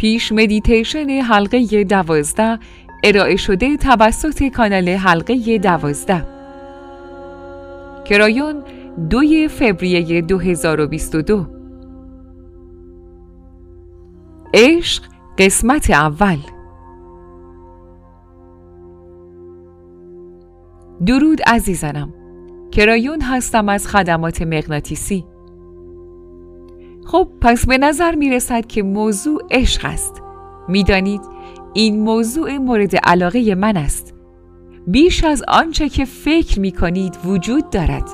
پیش 0.00 0.32
مدیتیشن 0.32 1.08
حلقه 1.08 1.84
دوازده 1.84 2.58
ارائه 3.04 3.36
شده 3.36 3.76
توسط 3.76 4.48
کانال 4.48 4.88
حلقه 4.88 5.58
دوازده. 5.58 6.26
کرایون 8.04 8.62
دوی 9.10 9.48
فوریه 9.48 10.22
2022 10.22 11.46
عشق 14.54 15.02
قسمت 15.38 15.90
اول. 15.90 16.38
درود 21.06 21.40
عزیزانم. 21.46 22.12
کرایون 22.70 23.20
هستم 23.22 23.68
از 23.68 23.88
خدمات 23.88 24.42
مغناطیسی. 24.42 25.24
خب 27.10 27.28
پس 27.40 27.66
به 27.66 27.78
نظر 27.78 28.14
می 28.14 28.30
رسد 28.30 28.66
که 28.66 28.82
موضوع 28.82 29.42
عشق 29.50 29.84
است. 29.84 30.22
می‌دانید 30.68 31.20
این 31.74 32.00
موضوع 32.00 32.58
مورد 32.58 32.96
علاقه 32.96 33.54
من 33.54 33.76
است. 33.76 34.14
بیش 34.86 35.24
از 35.24 35.42
آنچه 35.48 35.88
که 35.88 36.04
فکر 36.04 36.60
می 36.60 36.72
کنید 36.72 37.18
وجود 37.24 37.70
دارد. 37.70 38.08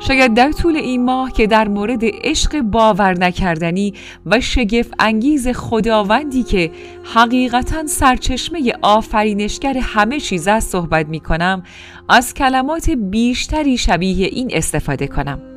شاید 0.00 0.34
در 0.34 0.52
طول 0.52 0.76
این 0.76 1.04
ماه 1.04 1.32
که 1.32 1.46
در 1.46 1.68
مورد 1.68 2.00
عشق 2.02 2.60
باور 2.60 3.18
نکردنی 3.18 3.94
و 4.26 4.40
شگفت 4.40 4.94
انگیز 4.98 5.48
خداوندی 5.48 6.42
که 6.42 6.70
حقیقتا 7.14 7.86
سرچشمه 7.86 8.72
آفرینشگر 8.82 9.78
همه 9.78 10.20
چیز 10.20 10.48
است 10.48 10.70
صحبت 10.70 11.08
می 11.08 11.20
کنم 11.20 11.62
از 12.08 12.34
کلمات 12.34 12.90
بیشتری 12.90 13.78
شبیه 13.78 14.26
این 14.26 14.50
استفاده 14.52 15.06
کنم. 15.06 15.49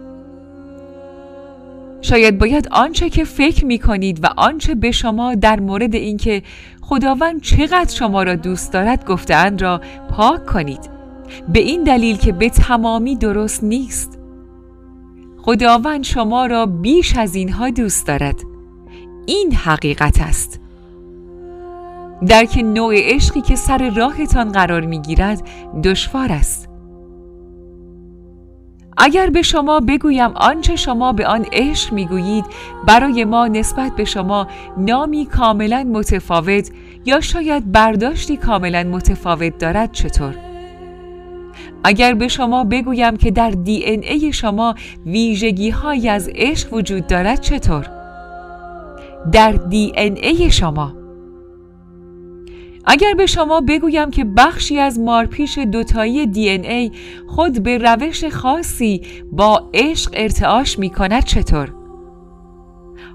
شاید 2.04 2.38
باید 2.38 2.68
آنچه 2.72 3.10
که 3.10 3.24
فکر 3.24 3.66
می 3.66 3.80
کنید 3.80 4.24
و 4.24 4.28
آنچه 4.38 4.76
به 4.76 4.92
شما 4.92 5.36
در 5.36 5.60
مورد 5.60 5.96
اینکه 5.96 6.44
خداوند 6.82 7.42
چقدر 7.42 7.96
شما 7.96 8.24
را 8.24 8.36
دوست 8.36 8.74
دارد 8.74 9.06
گفتهاند 9.06 9.62
را 9.62 9.82
پاک 10.10 10.46
کنید. 10.46 10.90
به 11.50 11.60
این 11.60 11.84
دلیل 11.84 12.18
که 12.18 12.32
به 12.32 12.50
تمامی 12.50 13.16
درست 13.16 13.64
نیست. 13.64 14.20
خداوند 15.38 16.04
شما 16.04 16.46
را 16.46 16.66
بیش 16.66 17.18
از 17.18 17.36
اینها 17.36 17.70
دوست 17.70 18.08
دارد. 18.08 18.36
این 19.26 19.56
حقیقت 19.56 20.22
است. 20.22 20.60
درک 22.28 22.58
نوع 22.58 22.96
عشقی 22.98 23.42
که 23.42 23.56
سر 23.56 23.90
راهتان 23.90 24.52
قرار 24.52 24.82
می 24.82 25.02
گیرد 25.02 25.48
دشوار 25.84 26.32
است. 26.32 26.73
اگر 28.98 29.30
به 29.30 29.42
شما 29.42 29.80
بگویم 29.80 30.32
آنچه 30.36 30.76
شما 30.76 31.14
به 31.14 31.28
آن 31.28 31.46
عشق 31.52 31.94
می‌گویید 31.94 32.46
برای 32.88 33.26
ما 33.26 33.48
نسبت 33.48 33.96
به 33.96 34.06
شما 34.06 34.48
نامی 34.78 35.26
کاملا 35.26 35.84
متفاوت 35.84 36.72
یا 37.06 37.22
شاید 37.22 37.72
برداشتی 37.72 38.38
کاملا 38.38 38.84
متفاوت 38.84 39.58
دارد 39.58 39.92
چطور؟ 39.92 40.36
اگر 41.84 42.14
به 42.14 42.28
شما 42.28 42.64
بگویم 42.64 43.18
که 43.18 43.32
در 43.32 43.50
دی 43.50 43.84
این 43.84 44.04
ای 44.04 44.34
شما 44.34 44.76
ویژگی 45.06 45.74
از 46.10 46.30
عشق 46.36 46.74
وجود 46.74 47.08
دارد 47.08 47.42
چطور؟ 47.42 47.88
در 49.32 49.52
دی 49.52 49.94
این 49.98 50.18
ای 50.18 50.52
شما 50.52 51.03
اگر 52.86 53.14
به 53.14 53.26
شما 53.26 53.62
بگویم 53.62 54.12
که 54.12 54.24
بخشی 54.24 54.80
از 54.80 55.00
مارپیش 55.00 55.58
دوتایی 55.58 56.26
دی 56.26 56.50
این 56.50 56.66
ای 56.66 56.92
خود 57.28 57.64
به 57.64 57.78
روش 57.78 58.26
خاصی 58.26 59.02
با 59.32 59.70
عشق 59.74 60.12
ارتعاش 60.14 60.80
می 60.80 60.90
کند 60.90 61.24
چطور؟ 61.24 61.74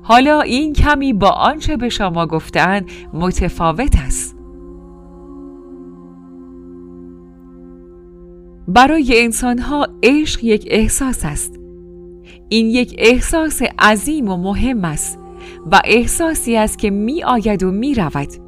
حالا 0.03 0.41
این 0.41 0.73
کمی 0.73 1.13
با 1.13 1.29
آنچه 1.31 1.77
به 1.77 1.89
شما 1.89 2.27
گفتن 2.27 2.87
متفاوت 3.13 3.97
است. 4.07 4.37
برای 8.69 9.25
انسانها 9.25 9.89
عشق 10.03 10.45
یک 10.45 10.69
احساس 10.71 11.25
است. 11.25 11.61
این 12.49 12.67
یک 12.67 12.95
احساس 12.99 13.63
عظیم 13.79 14.29
و 14.29 14.37
مهم 14.37 14.85
است 14.85 15.19
و 15.73 15.81
احساسی 15.85 16.57
است 16.57 16.79
که 16.79 16.91
می 16.91 17.25
آید 17.25 17.63
و 17.63 17.71
می 17.71 17.95
رود. 17.95 18.48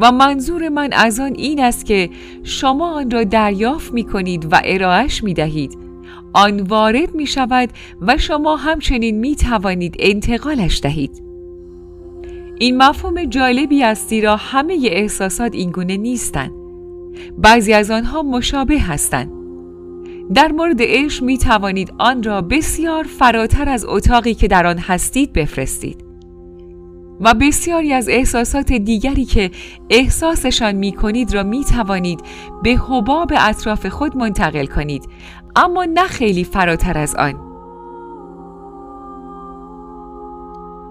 و 0.00 0.12
منظور 0.12 0.68
من 0.68 0.92
از 0.92 1.20
آن 1.20 1.34
این 1.34 1.60
است 1.60 1.86
که 1.86 2.10
شما 2.42 2.92
آن 2.92 3.10
را 3.10 3.24
دریافت 3.24 3.92
می 3.92 4.04
کنید 4.04 4.52
و 4.52 4.60
ارائهش 4.64 5.24
می 5.24 5.34
دهید 5.34 5.78
آن 6.32 6.60
وارد 6.60 7.14
می 7.14 7.26
شود 7.26 7.70
و 8.00 8.18
شما 8.18 8.56
همچنین 8.56 9.18
می 9.18 9.36
توانید 9.36 9.96
انتقالش 9.98 10.80
دهید. 10.80 11.22
این 12.58 12.76
مفهوم 12.76 13.24
جالبی 13.24 13.82
است 13.82 14.08
زیرا 14.08 14.36
همه 14.36 14.78
احساسات 14.82 15.54
اینگونه 15.54 15.96
نیستند. 15.96 16.52
بعضی 17.38 17.72
از 17.72 17.90
آنها 17.90 18.22
مشابه 18.22 18.80
هستند. 18.80 19.30
در 20.34 20.52
مورد 20.52 20.76
عشق 20.80 21.22
می 21.22 21.38
توانید 21.38 21.92
آن 21.98 22.22
را 22.22 22.42
بسیار 22.42 23.04
فراتر 23.04 23.68
از 23.68 23.84
اتاقی 23.88 24.34
که 24.34 24.48
در 24.48 24.66
آن 24.66 24.78
هستید 24.78 25.32
بفرستید. 25.32 26.09
و 27.20 27.34
بسیاری 27.34 27.92
از 27.92 28.08
احساسات 28.08 28.72
دیگری 28.72 29.24
که 29.24 29.50
احساسشان 29.90 30.74
می 30.74 30.92
کنید 30.92 31.34
را 31.34 31.42
می 31.42 31.64
توانید 31.64 32.20
به 32.62 32.70
حباب 32.70 33.32
اطراف 33.38 33.86
خود 33.86 34.16
منتقل 34.16 34.66
کنید. 34.66 35.08
اما 35.56 35.84
نه 35.84 36.04
خیلی 36.04 36.44
فراتر 36.44 36.98
از 36.98 37.14
آن. 37.14 37.50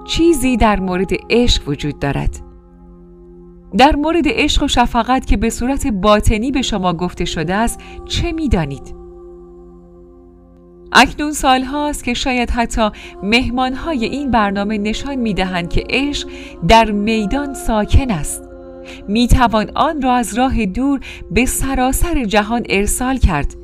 چیزی 0.07 0.57
در 0.57 0.79
مورد 0.79 1.09
عشق 1.29 1.69
وجود 1.69 1.99
دارد. 1.99 2.39
در 3.77 3.95
مورد 3.95 4.23
عشق 4.25 4.63
و 4.63 4.67
شفقت 4.67 5.25
که 5.25 5.37
به 5.37 5.49
صورت 5.49 5.87
باطنی 5.87 6.51
به 6.51 6.61
شما 6.61 6.93
گفته 6.93 7.25
شده 7.25 7.55
است 7.55 7.79
چه 8.05 8.31
می 8.31 8.49
دانید؟ 8.49 8.98
اکنون 10.91 11.31
سال 11.31 11.63
هاست 11.63 12.03
که 12.03 12.13
شاید 12.13 12.51
حتی 12.51 12.89
مهمان 13.23 13.73
های 13.73 14.05
این 14.05 14.31
برنامه 14.31 14.77
نشان 14.77 15.15
می 15.15 15.33
دهند 15.33 15.69
که 15.69 15.83
عشق 15.89 16.29
در 16.67 16.91
میدان 16.91 17.53
ساکن 17.53 18.11
است. 18.11 18.43
می 19.07 19.27
توان 19.27 19.71
آن 19.75 20.01
را 20.01 20.13
از 20.13 20.37
راه 20.37 20.65
دور 20.65 20.99
به 21.31 21.45
سراسر 21.45 22.23
جهان 22.25 22.63
ارسال 22.69 23.17
کرد. 23.17 23.55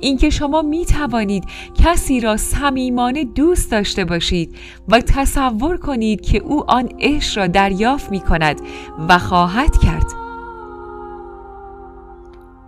اینکه 0.00 0.30
شما 0.30 0.62
می 0.62 0.84
توانید 0.84 1.44
کسی 1.84 2.20
را 2.20 2.36
صمیمانه 2.36 3.24
دوست 3.24 3.70
داشته 3.70 4.04
باشید 4.04 4.56
و 4.88 5.00
تصور 5.00 5.76
کنید 5.76 6.20
که 6.20 6.38
او 6.38 6.70
آن 6.70 6.88
عشق 7.00 7.38
را 7.38 7.46
دریافت 7.46 8.10
می 8.10 8.20
کند 8.20 8.60
و 9.08 9.18
خواهد 9.18 9.76
کرد. 9.76 10.06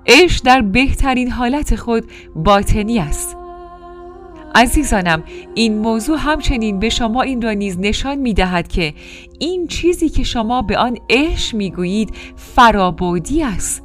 عشق 0.06 0.44
در 0.44 0.60
بهترین 0.60 1.30
حالت 1.30 1.76
خود 1.76 2.04
باطنی 2.36 2.98
است. 2.98 3.36
عزیزانم 4.54 5.22
این 5.54 5.78
موضوع 5.78 6.18
همچنین 6.20 6.78
به 6.78 6.88
شما 6.88 7.22
این 7.22 7.42
را 7.42 7.52
نیز 7.52 7.78
نشان 7.78 8.18
می 8.18 8.34
دهد 8.34 8.68
که 8.68 8.94
این 9.38 9.66
چیزی 9.66 10.08
که 10.08 10.22
شما 10.22 10.62
به 10.62 10.78
آن 10.78 10.98
عشق 11.10 11.56
می 11.56 11.70
گویید 11.70 12.14
فرابودی 12.36 13.42
است 13.42 13.82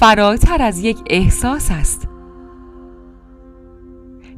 فراتر 0.00 0.62
از 0.62 0.84
یک 0.84 0.98
احساس 1.10 1.68
است. 1.70 2.08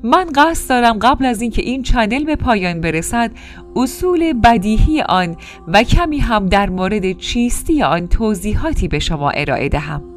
من 0.02 0.26
قصد 0.34 0.68
دارم 0.68 0.98
قبل 0.98 1.24
از 1.24 1.42
اینکه 1.42 1.62
این 1.62 1.82
چنل 1.82 2.24
به 2.24 2.36
پایان 2.36 2.80
برسد 2.80 3.30
اصول 3.76 4.32
بدیهی 4.32 5.02
آن 5.02 5.36
و 5.68 5.82
کمی 5.82 6.18
هم 6.18 6.46
در 6.46 6.70
مورد 6.70 7.12
چیستی 7.12 7.82
آن 7.82 8.08
توضیحاتی 8.08 8.88
به 8.88 8.98
شما 8.98 9.30
ارائه 9.30 9.68
دهم. 9.68 10.13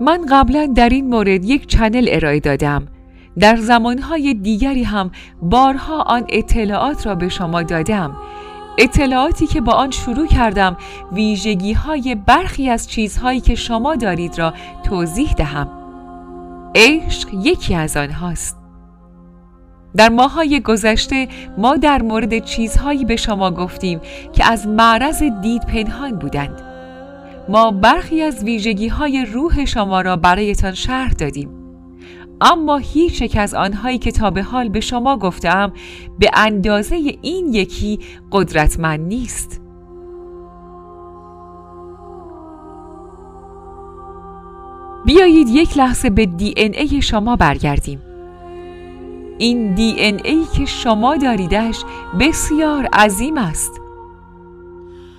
من 0.00 0.26
قبلا 0.30 0.66
در 0.66 0.88
این 0.88 1.08
مورد 1.08 1.44
یک 1.44 1.66
چنل 1.66 2.08
ارائه 2.10 2.40
دادم. 2.40 2.86
در 3.38 3.56
زمانهای 3.56 4.34
دیگری 4.34 4.82
هم 4.82 5.10
بارها 5.42 6.02
آن 6.02 6.24
اطلاعات 6.28 7.06
را 7.06 7.14
به 7.14 7.28
شما 7.28 7.62
دادم. 7.62 8.16
اطلاعاتی 8.78 9.46
که 9.46 9.60
با 9.60 9.72
آن 9.72 9.90
شروع 9.90 10.26
کردم 10.26 10.76
ویژگی 11.12 11.72
های 11.72 12.14
برخی 12.14 12.70
از 12.70 12.88
چیزهایی 12.88 13.40
که 13.40 13.54
شما 13.54 13.96
دارید 13.96 14.38
را 14.38 14.54
توضیح 14.84 15.32
دهم. 15.32 15.68
عشق 16.74 17.28
یکی 17.34 17.74
از 17.74 17.96
آنهاست. 17.96 18.56
در 19.96 20.08
ماهای 20.08 20.60
گذشته 20.60 21.28
ما 21.58 21.76
در 21.76 22.02
مورد 22.02 22.38
چیزهایی 22.38 23.04
به 23.04 23.16
شما 23.16 23.50
گفتیم 23.50 24.00
که 24.32 24.52
از 24.52 24.66
معرض 24.66 25.22
دید 25.22 25.62
پنهان 25.66 26.18
بودند. 26.18 26.65
ما 27.48 27.70
برخی 27.70 28.22
از 28.22 28.44
ویژگی 28.44 28.88
های 28.88 29.24
روح 29.24 29.64
شما 29.64 30.00
را 30.00 30.16
برایتان 30.16 30.74
شرح 30.74 31.12
دادیم. 31.12 31.48
اما 32.40 32.76
هیچ 32.76 33.22
یک 33.22 33.36
از 33.36 33.54
آنهایی 33.54 33.98
که 33.98 34.12
تا 34.12 34.30
به 34.30 34.42
حال 34.42 34.68
به 34.68 34.80
شما 34.80 35.16
گفتم 35.18 35.72
به 36.18 36.30
اندازه 36.34 36.96
این 37.22 37.54
یکی 37.54 37.98
قدرتمند 38.32 39.00
نیست. 39.00 39.60
بیایید 45.06 45.48
یک 45.48 45.78
لحظه 45.78 46.10
به 46.10 46.26
دی 46.26 46.54
ای 46.56 47.02
شما 47.02 47.36
برگردیم. 47.36 48.02
این 49.38 49.74
دی 49.74 49.94
ای 50.24 50.44
که 50.56 50.64
شما 50.64 51.16
داریدش 51.16 51.84
بسیار 52.20 52.88
عظیم 52.92 53.38
است. 53.38 53.85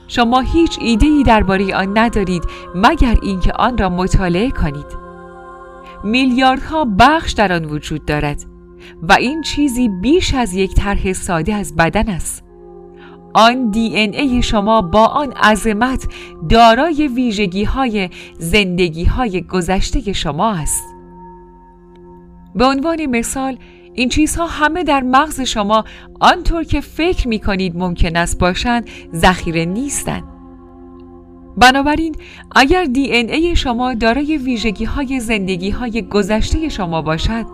شما 0.07 0.39
هیچ 0.39 0.77
ایده 0.81 1.05
ای 1.05 1.23
درباره 1.23 1.75
آن 1.75 1.97
ندارید 1.97 2.43
مگر 2.75 3.17
اینکه 3.21 3.51
آن 3.51 3.77
را 3.77 3.89
مطالعه 3.89 4.51
کنید. 4.51 5.07
میلیاردها 6.03 6.85
بخش 6.99 7.31
در 7.31 7.53
آن 7.53 7.65
وجود 7.65 8.05
دارد 8.05 8.43
و 9.01 9.13
این 9.13 9.41
چیزی 9.41 9.89
بیش 9.89 10.33
از 10.33 10.53
یک 10.53 10.73
طرح 10.73 11.13
ساده 11.13 11.53
از 11.53 11.75
بدن 11.75 12.09
است. 12.09 12.43
آن 13.33 13.71
دی 13.71 13.95
این 13.95 14.15
ای 14.15 14.41
شما 14.41 14.81
با 14.81 15.05
آن 15.05 15.31
عظمت 15.31 16.07
دارای 16.49 17.07
ویژگی 17.07 17.63
های 17.63 18.09
زندگی 18.39 19.03
های 19.03 19.41
گذشته 19.41 20.13
شما 20.13 20.51
است. 20.51 20.83
به 22.55 22.65
عنوان 22.65 23.05
مثال 23.05 23.57
این 23.97 24.09
چیزها 24.09 24.47
همه 24.47 24.83
در 24.83 25.01
مغز 25.01 25.41
شما 25.41 25.83
آنطور 26.19 26.63
که 26.63 26.81
فکر 26.81 27.27
می 27.27 27.39
کنید 27.39 27.77
ممکن 27.77 28.15
است 28.15 28.39
باشند 28.39 28.89
ذخیره 29.15 29.65
نیستند. 29.65 30.23
بنابراین 31.57 32.15
اگر 32.55 32.83
دی 32.83 33.11
این 33.11 33.29
ای 33.29 33.55
شما 33.55 33.93
دارای 33.93 34.37
ویژگی 34.37 34.85
های 34.85 35.19
زندگی 35.19 35.69
های 35.69 36.01
گذشته 36.01 36.69
شما 36.69 37.01
باشد 37.01 37.45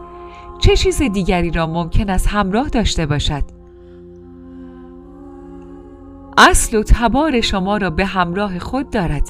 چه 0.60 0.76
چیز 0.76 1.02
دیگری 1.02 1.52
را 1.52 1.68
ممکن 1.68 2.10
است 2.10 2.28
همراه 2.28 2.70
داشته 2.70 3.06
باشد؟ 3.06 3.44
اصل 6.38 6.78
و 6.78 6.84
تبار 6.84 7.42
شما 7.42 7.78
را 7.78 7.90
به 7.90 8.06
همراه 8.06 8.60
خود 8.60 8.90
دارد 8.90 9.30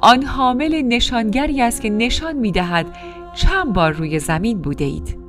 آن 0.00 0.22
حامل 0.22 0.82
نشانگری 0.82 1.62
است 1.62 1.82
که 1.82 1.90
نشان 1.90 2.36
می 2.36 2.52
دهد 2.52 2.86
چند 3.34 3.72
بار 3.72 3.92
روی 3.92 4.18
زمین 4.18 4.62
بوده 4.62 4.84
اید. 4.84 5.21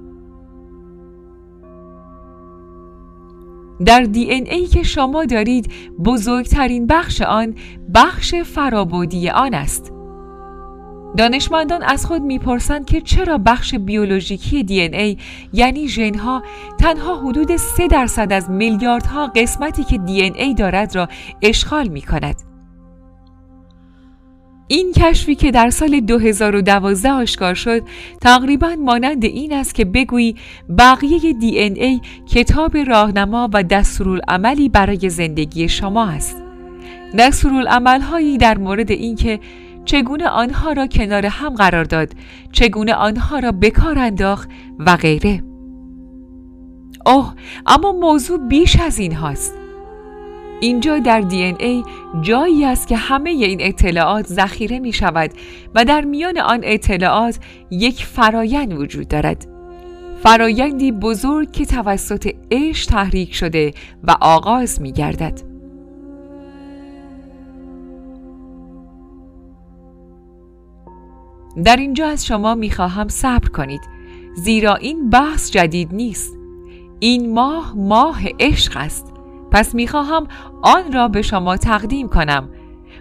در 3.85 4.01
دی 4.01 4.23
این 4.23 4.47
ای 4.47 4.65
که 4.65 4.83
شما 4.83 5.25
دارید 5.25 5.71
بزرگترین 6.05 6.87
بخش 6.87 7.21
آن 7.21 7.55
بخش 7.95 8.35
فرابودی 8.35 9.29
آن 9.29 9.53
است. 9.53 9.93
دانشمندان 11.17 11.83
از 11.83 12.05
خود 12.05 12.21
می‌پرسند 12.21 12.85
که 12.85 13.01
چرا 13.01 13.37
بخش 13.37 13.75
بیولوژیکی 13.75 14.63
دی 14.63 14.81
این 14.81 14.93
ای 14.93 15.17
یعنی 15.53 15.87
ژنها 15.87 16.43
تنها 16.79 17.19
حدود 17.19 17.55
3 17.55 17.87
درصد 17.87 18.33
از 18.33 18.49
میلیاردها 18.49 19.27
قسمتی 19.27 19.83
که 19.83 19.97
دی 19.97 20.21
این 20.21 20.35
ای 20.35 20.53
دارد 20.53 20.95
را 20.95 21.07
اشغال 21.41 21.87
می 21.87 22.01
کند. 22.01 22.52
این 24.73 24.91
کشفی 24.91 25.35
که 25.35 25.51
در 25.51 25.69
سال 25.69 25.99
2012 25.99 27.11
آشکار 27.11 27.53
شد 27.53 27.83
تقریبا 28.21 28.75
مانند 28.79 29.25
این 29.25 29.53
است 29.53 29.75
که 29.75 29.85
بگویی 29.85 30.35
بقیه 30.77 31.33
دی 31.33 31.59
این 31.59 31.77
ای 31.77 32.01
کتاب 32.27 32.77
راهنما 32.77 33.49
و 33.53 33.63
دستورالعملی 33.63 34.69
برای 34.69 35.09
زندگی 35.09 35.69
شما 35.69 36.05
است. 36.05 36.43
دستورالعمل 37.17 38.01
هایی 38.01 38.37
در 38.37 38.57
مورد 38.57 38.91
اینکه 38.91 39.39
چگونه 39.85 40.27
آنها 40.27 40.71
را 40.71 40.87
کنار 40.87 41.25
هم 41.25 41.55
قرار 41.55 41.83
داد، 41.83 42.13
چگونه 42.51 42.93
آنها 42.93 43.39
را 43.39 43.51
بکار 43.51 43.99
انداخت 43.99 44.49
و 44.79 44.97
غیره. 44.97 45.43
اوه 47.05 47.33
اما 47.65 47.91
موضوع 47.91 48.37
بیش 48.37 48.79
از 48.79 48.99
این 48.99 49.13
هاست. 49.13 49.62
اینجا 50.61 50.99
در 50.99 51.21
دی 51.21 51.43
این 51.43 51.55
ای 51.59 51.83
جایی 52.21 52.65
است 52.65 52.87
که 52.87 52.97
همه 52.97 53.29
این 53.29 53.57
اطلاعات 53.61 54.27
ذخیره 54.27 54.79
می 54.79 54.93
شود 54.93 55.31
و 55.75 55.85
در 55.85 56.01
میان 56.01 56.37
آن 56.37 56.59
اطلاعات 56.63 57.39
یک 57.71 58.05
فرایند 58.05 58.73
وجود 58.73 59.07
دارد. 59.07 59.47
فرایندی 60.23 60.91
بزرگ 60.91 61.51
که 61.51 61.65
توسط 61.65 62.35
عشق 62.51 62.89
تحریک 62.89 63.35
شده 63.35 63.73
و 64.03 64.15
آغاز 64.21 64.81
می 64.81 64.91
گردد. 64.91 65.53
در 71.63 71.75
اینجا 71.75 72.07
از 72.07 72.25
شما 72.25 72.55
می 72.55 72.71
خواهم 72.71 73.07
صبر 73.07 73.49
کنید 73.49 73.81
زیرا 74.35 74.75
این 74.75 75.09
بحث 75.09 75.51
جدید 75.51 75.93
نیست. 75.93 76.37
این 76.99 77.33
ماه 77.33 77.73
ماه 77.77 78.21
عشق 78.39 78.77
است. 78.77 79.12
پس 79.53 79.75
می‌خواهم 79.75 80.27
آن 80.63 80.91
را 80.93 81.07
به 81.07 81.21
شما 81.21 81.57
تقدیم 81.57 82.07
کنم 82.07 82.49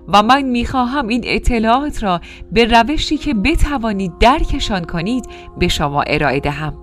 و 0.09 0.23
من 0.23 0.43
می‌خواهم 0.43 1.09
این 1.09 1.23
اطلاعات 1.25 2.03
را 2.03 2.21
به 2.53 2.65
روشی 2.65 3.17
که 3.17 3.35
بتوانید 3.35 4.13
درکشان 4.21 4.85
کنید 4.85 5.27
به 5.59 5.69
شما 5.69 6.03
ارائه 6.03 6.41
دهم. 6.41 6.75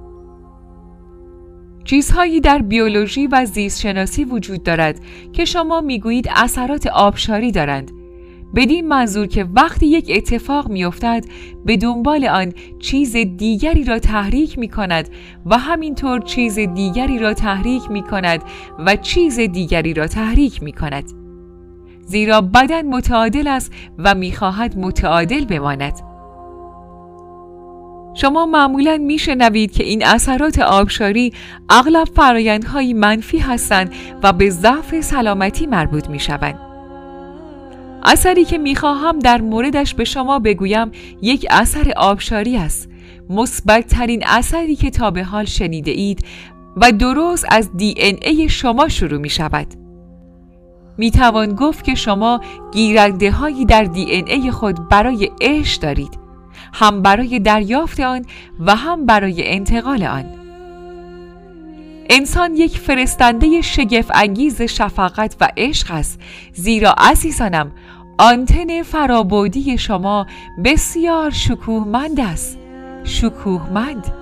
چیزهایی 1.83 2.41
در 2.41 2.57
بیولوژی 2.57 3.27
و 3.27 3.45
زیست 3.45 3.79
شناسی 3.79 4.23
وجود 4.23 4.63
دارد 4.63 4.99
که 5.33 5.45
شما 5.45 5.81
می‌گویید 5.81 6.29
اثرات 6.35 6.87
آبشاری 6.87 7.51
دارند 7.51 7.91
بدین 8.55 8.87
منظور 8.87 9.27
که 9.27 9.43
وقتی 9.55 9.87
یک 9.87 10.11
اتفاق 10.15 10.69
میافتد 10.69 11.25
به 11.65 11.77
دنبال 11.77 12.25
آن 12.25 12.53
چیز 12.79 13.15
دیگری 13.15 13.83
را 13.83 13.99
تحریک 13.99 14.59
می 14.59 14.67
کند 14.67 15.09
و 15.45 15.57
همینطور 15.57 16.19
چیز 16.19 16.59
دیگری 16.59 17.19
را 17.19 17.33
تحریک 17.33 17.91
می 17.91 18.01
کند 18.03 18.43
و 18.79 18.95
چیز 18.95 19.39
دیگری 19.39 19.93
را 19.93 20.07
تحریک 20.07 20.63
می 20.63 20.73
کند 20.73 21.03
زیرا 22.05 22.41
بدن 22.41 22.87
متعادل 22.87 23.47
است 23.47 23.73
و 23.97 24.15
می‌خواهد 24.15 24.77
متعادل 24.77 25.45
بماند 25.45 25.93
شما 28.13 28.45
معمولا 28.45 28.97
میشنوید 28.97 29.71
که 29.71 29.83
این 29.83 30.05
اثرات 30.05 30.59
آبشاری 30.59 31.33
اغلب 31.69 32.07
فرایندهایی 32.15 32.93
منفی 32.93 33.37
هستند 33.37 33.93
و 34.23 34.33
به 34.33 34.49
ضعف 34.49 35.01
سلامتی 35.01 35.67
مربوط 35.67 36.09
می 36.09 36.19
شوند. 36.19 36.68
اثری 38.03 38.45
که 38.45 38.57
می‌خواهم 38.57 39.19
در 39.19 39.41
موردش 39.41 39.93
به 39.93 40.03
شما 40.03 40.39
بگویم 40.39 40.91
یک 41.21 41.45
اثر 41.49 41.93
آبشاری 41.97 42.57
است 42.57 42.89
مثبتترین 43.29 44.23
اثری 44.27 44.75
که 44.75 44.89
تا 44.89 45.11
به 45.11 45.23
حال 45.23 45.45
شنیده 45.45 45.91
اید 45.91 46.25
و 46.77 46.91
درست 46.91 47.45
از 47.49 47.77
دی 47.77 47.93
ای 48.21 48.49
شما 48.49 48.87
شروع 48.87 49.19
می 49.19 49.29
شود. 49.29 49.67
می 50.97 51.11
توان 51.11 51.55
گفت 51.55 51.83
که 51.83 51.95
شما 51.95 52.41
گیرنده 52.73 53.31
هایی 53.31 53.65
در 53.65 53.83
دی 53.83 54.05
ای 54.05 54.51
خود 54.51 54.89
برای 54.89 55.31
عشق 55.41 55.81
دارید 55.81 56.19
هم 56.73 57.01
برای 57.01 57.39
دریافت 57.39 57.99
آن 57.99 58.25
و 58.59 58.75
هم 58.75 59.05
برای 59.05 59.47
انتقال 59.47 60.03
آن 60.03 60.25
انسان 62.09 62.55
یک 62.55 62.77
فرستنده 62.77 63.61
شگف 63.61 64.11
انگیز 64.13 64.61
شفقت 64.61 65.35
و 65.41 65.49
عشق 65.57 65.91
است. 65.91 66.19
زیرا 66.53 66.95
عزیزانم 66.97 67.71
آنتن 68.17 68.83
فرابودی 68.83 69.77
شما 69.77 70.27
بسیار 70.63 71.31
شکوهمند 71.31 72.19
است. 72.19 72.57
شکوهمند. 73.03 74.13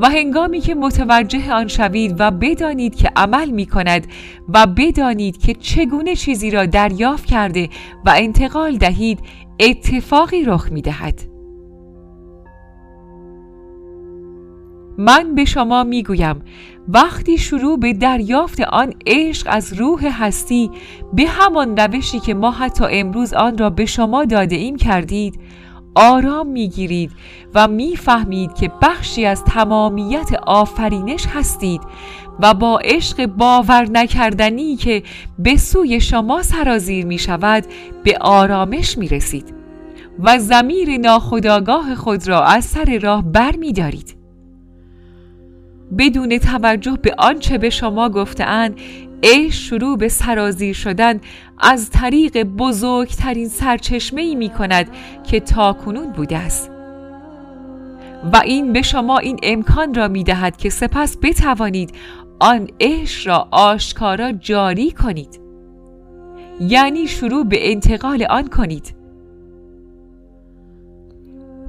و 0.00 0.10
هنگامی 0.10 0.60
که 0.60 0.74
متوجه 0.74 1.52
آن 1.52 1.68
شوید 1.68 2.14
و 2.18 2.30
بدانید 2.30 2.94
که 2.94 3.10
عمل 3.16 3.50
می 3.50 3.66
کند 3.66 4.06
و 4.48 4.66
بدانید 4.66 5.38
که 5.38 5.54
چگونه 5.54 6.16
چیزی 6.16 6.50
را 6.50 6.66
دریافت 6.66 7.24
کرده 7.24 7.68
و 8.04 8.14
انتقال 8.16 8.76
دهید 8.76 9.18
اتفاقی 9.60 10.44
رخ 10.44 10.72
می 10.72 10.82
دهد. 10.82 11.35
من 14.98 15.34
به 15.34 15.44
شما 15.44 15.84
می‌گویم 15.84 16.42
وقتی 16.88 17.38
شروع 17.38 17.78
به 17.78 17.92
دریافت 17.92 18.60
آن 18.60 18.94
عشق 19.06 19.46
از 19.50 19.72
روح 19.72 20.24
هستی 20.24 20.70
به 21.12 21.26
همان 21.26 21.76
روشی 21.76 22.20
که 22.20 22.34
ما 22.34 22.50
حتی 22.50 22.84
امروز 22.90 23.34
آن 23.34 23.58
را 23.58 23.70
به 23.70 23.86
شما 23.86 24.24
داده 24.24 24.56
ایم 24.56 24.76
کردید 24.76 25.40
آرام 25.94 26.46
می‌گیرید 26.46 27.12
و 27.54 27.68
می‌فهمید 27.68 28.54
که 28.54 28.70
بخشی 28.82 29.26
از 29.26 29.44
تمامیت 29.44 30.32
آفرینش 30.46 31.26
هستید 31.26 31.80
و 32.40 32.54
با 32.54 32.78
عشق 32.84 33.26
باور 33.26 33.90
نکردنی 33.90 34.76
که 34.76 35.02
به 35.38 35.56
سوی 35.56 36.00
شما 36.00 36.42
سرازیر 36.42 37.06
می 37.06 37.18
شود 37.18 37.64
به 38.04 38.18
آرامش 38.20 38.98
می 38.98 39.08
رسید 39.08 39.54
و 40.18 40.38
زمیر 40.38 40.98
ناخداگاه 40.98 41.94
خود 41.94 42.28
را 42.28 42.44
از 42.44 42.64
سر 42.64 42.98
راه 43.02 43.32
بر 43.32 43.56
می 43.56 43.72
دارید. 43.72 44.15
بدون 45.98 46.38
توجه 46.38 46.98
به 47.02 47.14
آنچه 47.18 47.58
به 47.58 47.70
شما 47.70 48.08
گفتهاند 48.08 48.80
عشق 49.22 49.50
شروع 49.50 49.98
به 49.98 50.08
سرازیر 50.08 50.74
شدن 50.74 51.20
از 51.58 51.90
طریق 51.90 52.42
بزرگترین 52.42 53.48
سرچشمه 53.48 54.20
ای 54.22 54.34
می 54.34 54.50
کند 54.50 54.86
که 55.24 55.40
تاکنون 55.40 56.12
بوده 56.12 56.38
است. 56.38 56.70
و 58.32 58.36
این 58.44 58.72
به 58.72 58.82
شما 58.82 59.18
این 59.18 59.38
امکان 59.42 59.94
را 59.94 60.08
می 60.08 60.24
دهد 60.24 60.56
که 60.56 60.70
سپس 60.70 61.16
بتوانید 61.22 61.94
آن 62.40 62.68
عشق 62.80 63.28
را 63.28 63.48
آشکارا 63.50 64.32
جاری 64.32 64.90
کنید. 64.90 65.40
یعنی 66.60 67.06
شروع 67.06 67.44
به 67.44 67.72
انتقال 67.72 68.26
آن 68.30 68.48
کنید. 68.48 68.95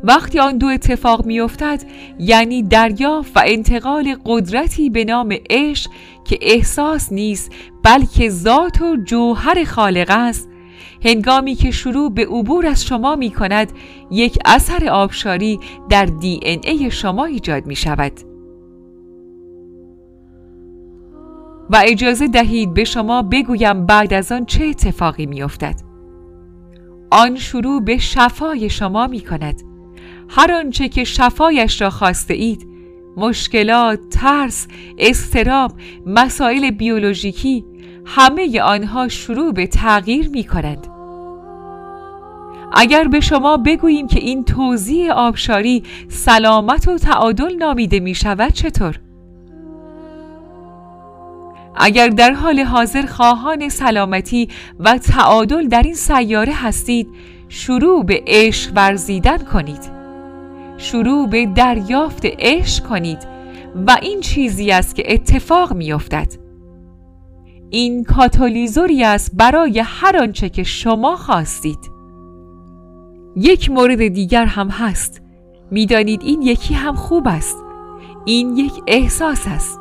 وقتی 0.03 0.39
آن 0.39 0.57
دو 0.57 0.67
اتفاق 0.67 1.25
میافتد 1.25 1.83
یعنی 2.19 2.63
دریافت 2.63 3.37
و 3.37 3.41
انتقال 3.45 4.15
قدرتی 4.25 4.89
به 4.89 5.05
نام 5.05 5.35
عشق 5.49 5.91
که 6.25 6.37
احساس 6.41 7.11
نیست 7.11 7.51
بلکه 7.83 8.29
ذات 8.29 8.81
و 8.81 8.97
جوهر 9.05 9.63
خالق 9.63 10.07
است. 10.09 10.49
هنگامی 11.05 11.55
که 11.55 11.71
شروع 11.71 12.13
به 12.13 12.25
عبور 12.25 12.65
از 12.65 12.85
شما 12.85 13.15
می 13.15 13.31
کند 13.31 13.71
یک 14.11 14.37
اثر 14.45 14.89
آبشاری 14.89 15.59
در 15.89 16.05
دی 16.05 16.39
این 16.43 16.61
ای 16.63 16.91
شما 16.91 17.25
ایجاد 17.25 17.65
می 17.65 17.75
شود 17.75 18.11
و 21.69 21.81
اجازه 21.85 22.27
دهید 22.27 22.73
به 22.73 22.83
شما 22.83 23.21
بگویم 23.21 23.85
بعد 23.85 24.13
از 24.13 24.31
آن 24.31 24.45
چه 24.45 24.65
اتفاقی 24.65 25.25
می 25.25 25.41
افتد. 25.41 25.75
آن 27.11 27.35
شروع 27.35 27.81
به 27.81 27.97
شفای 27.97 28.69
شما 28.69 29.07
می 29.07 29.19
کند 29.19 29.61
هر 30.29 30.51
آنچه 30.51 30.89
که 30.89 31.03
شفایش 31.03 31.81
را 31.81 31.89
خواسته 31.89 32.33
اید 32.33 32.67
مشکلات، 33.17 33.99
ترس، 34.09 34.67
استراب، 34.97 35.71
مسائل 36.05 36.71
بیولوژیکی 36.71 37.65
همه 38.05 38.61
آنها 38.61 39.07
شروع 39.07 39.53
به 39.53 39.67
تغییر 39.67 40.29
می 40.29 40.43
کنند. 40.43 40.87
اگر 42.73 43.07
به 43.07 43.19
شما 43.19 43.57
بگوییم 43.57 44.07
که 44.07 44.19
این 44.19 44.43
توضیح 44.43 45.11
آبشاری 45.11 45.83
سلامت 46.07 46.87
و 46.87 46.97
تعادل 46.97 47.55
نامیده 47.55 47.99
می 47.99 48.15
شود 48.15 48.53
چطور؟ 48.53 48.99
اگر 51.75 52.07
در 52.07 52.31
حال 52.31 52.59
حاضر 52.59 53.05
خواهان 53.05 53.69
سلامتی 53.69 54.49
و 54.79 54.97
تعادل 54.97 55.67
در 55.67 55.83
این 55.83 55.95
سیاره 55.95 56.53
هستید 56.53 57.07
شروع 57.49 58.05
به 58.05 58.23
عشق 58.27 58.71
ورزیدن 58.75 59.37
کنید 59.37 59.96
شروع 60.77 61.27
به 61.27 61.45
دریافت 61.45 62.21
عشق 62.25 62.85
کنید 62.87 63.27
و 63.87 63.97
این 64.01 64.19
چیزی 64.19 64.71
است 64.71 64.95
که 64.95 65.13
اتفاق 65.13 65.73
میافتد. 65.73 66.27
این 67.69 68.03
کاتالیزوری 68.03 69.03
است 69.03 69.31
برای 69.33 69.79
هر 69.79 70.17
آنچه 70.17 70.49
که 70.49 70.63
شما 70.63 71.15
خواستید. 71.15 71.79
یک 73.35 73.71
مورد 73.71 74.07
دیگر 74.07 74.45
هم 74.45 74.69
هست. 74.69 75.21
می‌دانید 75.71 76.21
این 76.23 76.41
یکی 76.41 76.73
هم 76.73 76.95
خوب 76.95 77.27
است. 77.27 77.57
این 78.25 78.57
یک 78.57 78.73
احساس 78.87 79.47
است. 79.47 79.79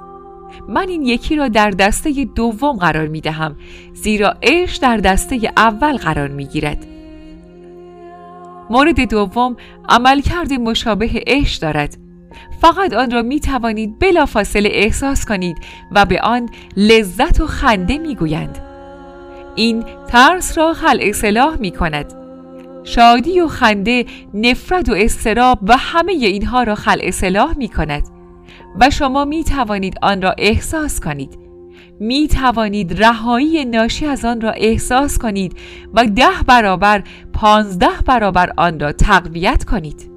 من 0.68 0.88
این 0.88 1.02
یکی 1.02 1.36
را 1.36 1.48
در 1.48 1.70
دسته 1.70 2.24
دوم 2.24 2.76
قرار 2.76 3.08
می 3.08 3.20
دهم 3.20 3.56
زیرا 3.94 4.34
عشق 4.42 4.82
در 4.82 4.96
دسته 4.96 5.52
اول 5.56 5.96
قرار 5.96 6.28
می 6.28 6.46
گیرد 6.46 6.86
مورد 8.70 9.00
دوم 9.00 9.56
عملکرد 9.88 10.52
مشابه 10.52 11.10
عشق 11.26 11.62
دارد 11.62 11.96
فقط 12.60 12.92
آن 12.92 13.10
را 13.10 13.22
می 13.22 13.40
توانید 13.40 13.98
بلافاصله 13.98 14.68
احساس 14.72 15.24
کنید 15.24 15.56
و 15.92 16.04
به 16.04 16.20
آن 16.20 16.48
لذت 16.76 17.40
و 17.40 17.46
خنده 17.46 17.98
می 17.98 18.14
گویند. 18.14 18.58
این 19.54 19.84
ترس 20.08 20.58
را 20.58 20.72
خل 20.72 20.98
اصلاح 21.00 21.56
می 21.60 21.70
کند. 21.70 22.12
شادی 22.84 23.40
و 23.40 23.48
خنده، 23.48 24.04
نفرت 24.34 24.88
و 24.88 24.92
استراب 24.92 25.58
و 25.62 25.76
همه 25.76 26.12
اینها 26.12 26.62
را 26.62 26.74
خل 26.74 26.98
اصلاح 27.02 27.56
می 27.56 27.68
کند 27.68 28.02
و 28.80 28.90
شما 28.90 29.24
می 29.24 29.44
توانید 29.44 29.98
آن 30.02 30.22
را 30.22 30.34
احساس 30.38 31.00
کنید. 31.00 31.38
می 32.00 32.28
توانید 32.28 33.02
رهایی 33.02 33.64
ناشی 33.64 34.06
از 34.06 34.24
آن 34.24 34.40
را 34.40 34.50
احساس 34.50 35.18
کنید 35.18 35.56
و 35.94 36.06
ده 36.06 36.42
برابر 36.46 37.02
پانزده 37.36 38.02
برابر 38.06 38.52
آن 38.56 38.80
را 38.80 38.92
تقویت 38.92 39.64
کنید. 39.64 40.10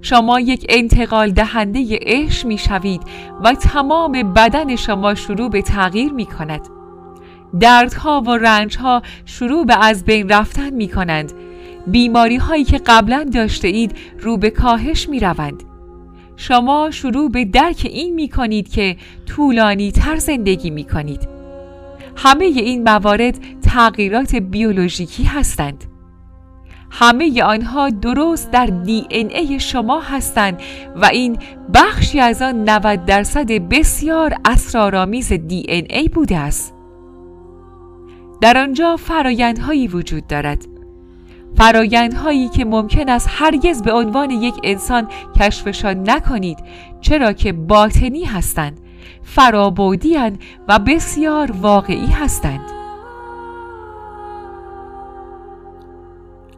شما 0.00 0.40
یک 0.40 0.66
انتقال 0.68 1.30
دهنده 1.30 1.98
عشق 2.02 2.46
می 2.46 2.58
شوید 2.58 3.02
و 3.44 3.54
تمام 3.54 4.12
بدن 4.12 4.76
شما 4.76 5.14
شروع 5.14 5.50
به 5.50 5.62
تغییر 5.62 6.12
می 6.12 6.26
کند. 6.26 6.60
دردها 7.60 8.20
و 8.20 8.30
رنجها 8.30 9.02
شروع 9.24 9.66
به 9.66 9.84
از 9.84 10.04
بین 10.04 10.28
رفتن 10.28 10.70
می 10.70 10.88
کنند. 10.88 11.32
بیماری 11.86 12.36
هایی 12.36 12.64
که 12.64 12.78
قبلا 12.78 13.26
داشته 13.34 13.68
اید 13.68 13.96
رو 14.20 14.36
به 14.36 14.50
کاهش 14.50 15.08
می 15.08 15.20
روند. 15.20 15.71
شما 16.36 16.90
شروع 16.90 17.30
به 17.30 17.44
درک 17.44 17.86
این 17.90 18.14
می 18.14 18.28
کنید 18.28 18.68
که 18.68 18.96
طولانی 19.26 19.92
تر 19.92 20.16
زندگی 20.16 20.70
می 20.70 20.84
کنید. 20.84 21.28
همه 22.16 22.44
این 22.44 22.82
موارد 22.82 23.38
تغییرات 23.62 24.34
بیولوژیکی 24.34 25.24
هستند. 25.24 25.84
همه 26.90 27.42
آنها 27.42 27.88
درست 27.88 28.50
در 28.50 28.66
دی 28.66 29.06
این 29.10 29.30
ای 29.30 29.60
شما 29.60 30.00
هستند 30.00 30.60
و 30.96 31.04
این 31.04 31.38
بخشی 31.74 32.20
از 32.20 32.42
آن 32.42 32.68
90 32.68 33.04
درصد 33.04 33.52
بسیار 33.52 34.34
اسرارآمیز 34.44 35.32
دی 35.32 35.64
این 35.68 35.86
ای 35.90 36.08
بوده 36.08 36.38
است. 36.38 36.74
در 38.40 38.58
آنجا 38.58 38.96
فرایندهایی 38.96 39.88
وجود 39.88 40.26
دارد 40.26 40.71
فرایندهایی 41.56 42.48
که 42.48 42.64
ممکن 42.64 43.08
است 43.08 43.28
هرگز 43.30 43.82
به 43.82 43.92
عنوان 43.92 44.30
یک 44.30 44.54
انسان 44.62 45.08
کشفشان 45.40 46.10
نکنید 46.10 46.58
چرا 47.00 47.32
که 47.32 47.52
باطنی 47.52 48.24
هستند 48.24 48.80
فرابودی 49.22 50.16
و 50.68 50.78
بسیار 50.78 51.52
واقعی 51.52 52.06
هستند. 52.06 52.60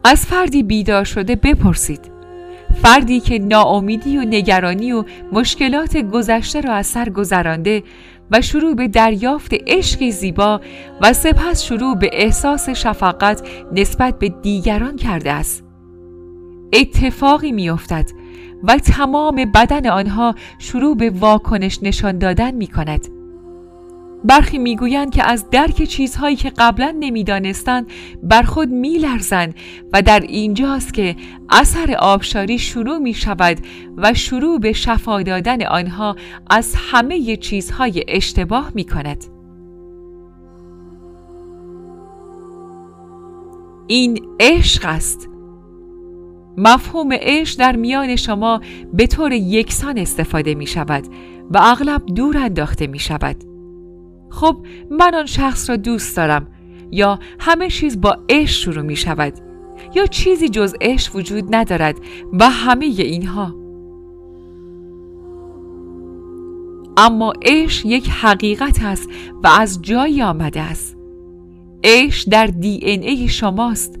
از 0.03 0.25
فردی 0.25 0.63
بیدار 0.63 1.03
شده 1.03 1.35
بپرسید. 1.35 2.11
فردی 2.81 3.19
که 3.19 3.39
ناامیدی 3.39 4.17
و 4.17 4.21
نگرانی 4.21 4.91
و 4.91 5.03
مشکلات 5.31 5.97
گذشته 5.97 6.61
را 6.61 6.73
از 6.73 6.87
سر 6.87 7.09
گذرانده 7.09 7.83
و 8.31 8.41
شروع 8.41 8.75
به 8.75 8.87
دریافت 8.87 9.51
عشقی 9.67 10.11
زیبا 10.11 10.61
و 11.01 11.13
سپس 11.13 11.63
شروع 11.63 11.95
به 11.95 12.09
احساس 12.13 12.69
شفقت 12.69 13.47
نسبت 13.71 14.19
به 14.19 14.29
دیگران 14.29 14.95
کرده 14.95 15.31
است. 15.31 15.63
اتفاقی 16.73 17.51
میافتد 17.51 18.09
و 18.63 18.77
تمام 18.77 19.35
بدن 19.35 19.87
آنها 19.87 20.35
شروع 20.59 20.97
به 20.97 21.09
واکنش 21.09 21.79
نشان 21.81 22.17
دادن 22.17 22.51
می 22.51 22.67
کند 22.67 23.14
برخی 24.25 24.57
می‌گویند 24.57 25.11
که 25.11 25.23
از 25.23 25.49
درک 25.49 25.83
چیزهایی 25.83 26.35
که 26.35 26.51
قبلا 26.57 26.95
نمی‌دانستند 26.99 27.87
بر 28.23 28.43
خود 28.43 28.69
میلرزند 28.69 29.55
و 29.93 30.01
در 30.01 30.19
اینجاست 30.19 30.93
که 30.93 31.15
اثر 31.49 31.95
آبشاری 31.99 32.59
شروع 32.59 32.97
می 32.97 33.13
شود 33.13 33.57
و 33.97 34.13
شروع 34.13 34.59
به 34.59 34.73
شفا 34.73 35.21
دادن 35.21 35.65
آنها 35.65 36.15
از 36.49 36.75
همه 36.77 37.35
چیزهای 37.35 38.03
اشتباه 38.07 38.71
می 38.75 38.83
کند. 38.83 39.23
این 43.87 44.19
عشق 44.39 44.85
است 44.85 45.29
مفهوم 46.57 47.09
عشق 47.11 47.59
در 47.59 47.75
میان 47.75 48.15
شما 48.15 48.61
به 48.93 49.07
طور 49.07 49.31
یکسان 49.31 49.97
استفاده 49.97 50.55
می 50.55 50.67
شود 50.67 51.03
و 51.51 51.59
اغلب 51.61 52.01
دور 52.15 52.37
انداخته 52.37 52.87
می 52.87 52.99
شود 52.99 53.54
خب 54.35 54.57
من 54.91 55.15
آن 55.15 55.25
شخص 55.25 55.69
را 55.69 55.75
دوست 55.75 56.17
دارم. 56.17 56.47
یا 56.91 57.19
همه 57.39 57.69
چیز 57.69 58.01
با 58.01 58.17
عشق 58.29 58.61
شروع 58.61 58.83
می 58.83 58.95
شود. 58.95 59.33
یا 59.95 60.05
چیزی 60.05 60.49
جز 60.49 60.75
عشق 60.81 61.15
وجود 61.15 61.55
ندارد 61.55 61.95
و 62.33 62.49
همه 62.49 62.85
اینها. 62.85 63.55
اما 66.97 67.33
عشق 67.41 67.85
یک 67.85 68.09
حقیقت 68.09 68.83
است 68.83 69.09
و 69.43 69.47
از 69.47 69.81
جایی 69.81 70.21
آمده 70.21 70.61
است. 70.61 70.97
عشق 71.83 72.29
در 72.29 72.45
دی 72.45 72.79
این 72.81 73.03
ای 73.03 73.27
شماست. 73.27 73.99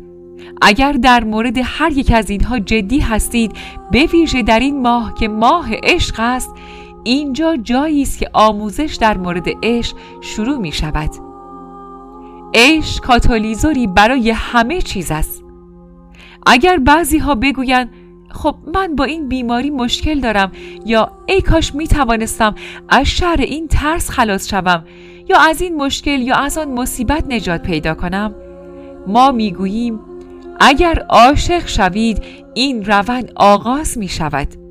اگر 0.61 0.91
در 0.91 1.23
مورد 1.23 1.57
هر 1.63 1.91
یک 1.91 2.11
از 2.15 2.29
اینها 2.29 2.59
جدی 2.59 2.99
هستید 2.99 3.51
به 3.91 4.05
ویژه 4.05 4.43
در 4.43 4.59
این 4.59 4.81
ماه 4.81 5.13
که 5.13 5.27
ماه 5.27 5.69
عشق 5.83 6.15
است 6.19 6.49
اینجا 7.05 7.57
جایی 7.57 8.01
است 8.01 8.19
که 8.19 8.29
آموزش 8.33 8.97
در 9.01 9.17
مورد 9.17 9.45
عشق 9.63 9.97
شروع 10.21 10.57
می 10.57 10.71
شود. 10.71 11.09
عشق 12.53 13.03
کاتالیزوری 13.03 13.87
برای 13.87 14.31
همه 14.31 14.81
چیز 14.81 15.11
است. 15.11 15.43
اگر 16.45 16.77
بعضی 16.77 17.17
ها 17.17 17.35
بگویند 17.35 17.89
خب 18.29 18.55
من 18.73 18.95
با 18.95 19.03
این 19.03 19.29
بیماری 19.29 19.69
مشکل 19.69 20.19
دارم 20.19 20.51
یا 20.85 21.11
ای 21.25 21.41
کاش 21.41 21.75
می 21.75 21.87
توانستم 21.87 22.55
از 22.89 23.07
شر 23.07 23.35
این 23.39 23.67
ترس 23.67 24.09
خلاص 24.09 24.49
شوم 24.49 24.85
یا 25.29 25.37
از 25.39 25.61
این 25.61 25.75
مشکل 25.75 26.21
یا 26.21 26.35
از 26.35 26.57
آن 26.57 26.71
مصیبت 26.71 27.23
نجات 27.27 27.61
پیدا 27.61 27.93
کنم 27.93 28.35
ما 29.07 29.31
می‌گوییم 29.31 29.99
اگر 30.59 31.05
عاشق 31.09 31.67
شوید 31.67 32.23
این 32.53 32.85
روند 32.85 33.31
آغاز 33.35 33.97
می 33.97 34.07
شود. 34.07 34.64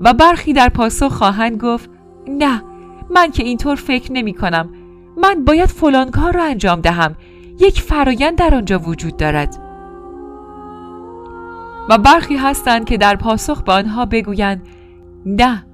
و 0.00 0.12
برخی 0.12 0.52
در 0.52 0.68
پاسخ 0.68 1.12
خواهند 1.12 1.62
گفت 1.62 1.90
نه 2.28 2.62
من 3.10 3.30
که 3.30 3.42
اینطور 3.42 3.76
فکر 3.76 4.12
نمی 4.12 4.34
کنم. 4.34 4.70
من 5.16 5.44
باید 5.44 5.68
فلان 5.68 6.10
کار 6.10 6.32
را 6.32 6.44
انجام 6.44 6.80
دهم. 6.80 7.14
یک 7.60 7.80
فرایند 7.80 8.38
در 8.38 8.54
آنجا 8.54 8.78
وجود 8.78 9.16
دارد. 9.16 9.58
و 11.88 11.98
برخی 11.98 12.36
هستند 12.36 12.84
که 12.84 12.96
در 12.96 13.16
پاسخ 13.16 13.62
به 13.62 13.72
آنها 13.72 14.06
بگویند 14.06 14.66
نه 15.26 15.66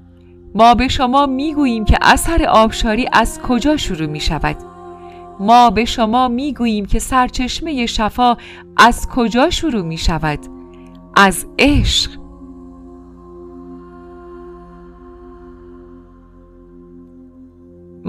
ما 0.55 0.75
به 0.75 0.89
شما 0.89 1.27
می‌گوییم 1.27 1.85
که 1.85 1.99
اثر 2.03 2.45
آبشاری 2.45 3.09
از 3.13 3.41
کجا 3.43 3.77
شروع 3.77 4.07
می 4.07 4.21
شود. 4.21 4.57
ما 5.41 5.71
به 5.71 5.85
شما 5.85 6.29
می‌گوییم 6.29 6.87
که 6.87 6.99
سرچشمه 6.99 7.87
شفا 7.87 8.37
از 8.77 9.09
کجا 9.09 9.51
شروع 9.51 9.83
می 9.83 9.99
شود. 9.99 10.39
از 11.17 11.47
عشق 11.59 12.18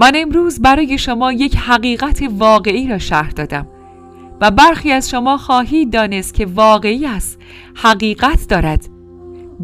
من 0.00 0.12
امروز 0.14 0.60
برای 0.60 0.98
شما 0.98 1.32
یک 1.32 1.56
حقیقت 1.56 2.22
واقعی 2.30 2.88
را 2.88 2.98
شرح 2.98 3.30
دادم 3.30 3.66
و 4.40 4.50
برخی 4.50 4.92
از 4.92 5.10
شما 5.10 5.36
خواهید 5.36 5.92
دانست 5.92 6.34
که 6.34 6.46
واقعی 6.46 7.06
است 7.06 7.38
حقیقت 7.74 8.48
دارد. 8.48 8.88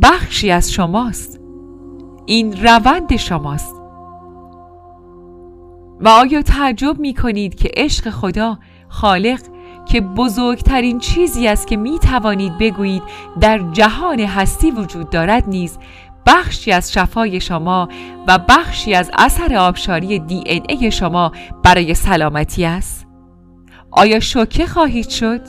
بخشی 0.03 0.51
از 0.51 0.73
شماست. 0.73 1.41
این 2.27 2.63
روند 2.63 3.17
شماست. 3.17 3.75
و 6.01 6.09
آیا 6.09 6.43
تعجب 6.43 6.99
می 6.99 7.15
کنید 7.15 7.55
که 7.55 7.71
عشق 7.77 8.11
خدا 8.11 8.59
خالق 8.89 9.41
که 9.87 10.01
بزرگترین 10.01 10.99
چیزی 10.99 11.49
است 11.49 11.67
که 11.67 11.77
می 11.77 11.99
توانید 11.99 12.59
بگویید 12.59 13.03
در 13.41 13.59
جهان 13.59 14.21
هستی 14.21 14.71
وجود 14.71 15.11
دارد 15.11 15.49
نیز 15.49 15.79
بخشی 16.27 16.73
از 16.73 16.93
شفای 16.93 17.41
شما 17.41 17.89
و 18.27 18.39
بخشی 18.49 18.95
از 18.95 19.11
اثر 19.19 19.57
آبشاری 19.57 20.19
دی 20.19 20.43
ای 20.69 20.91
شما 20.91 21.33
برای 21.65 21.95
سلامتی 21.95 22.65
است؟ 22.65 23.07
آیا 23.91 24.21
شوکه 24.21 24.67
خواهید 24.67 25.09
شد؟ 25.09 25.41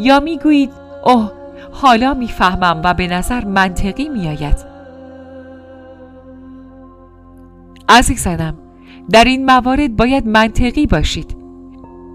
یا 0.00 0.20
می‌گویید 0.20 0.70
اوه 1.04 1.32
حالا 1.72 2.14
می‌فهمم 2.14 2.80
و 2.84 2.94
به 2.94 3.06
نظر 3.06 3.44
منطقی 3.44 4.08
میآید 4.08 4.56
عزیزانم 7.88 8.58
در 9.10 9.24
این 9.24 9.44
موارد 9.44 9.96
باید 9.96 10.26
منطقی 10.26 10.86
باشید 10.86 11.36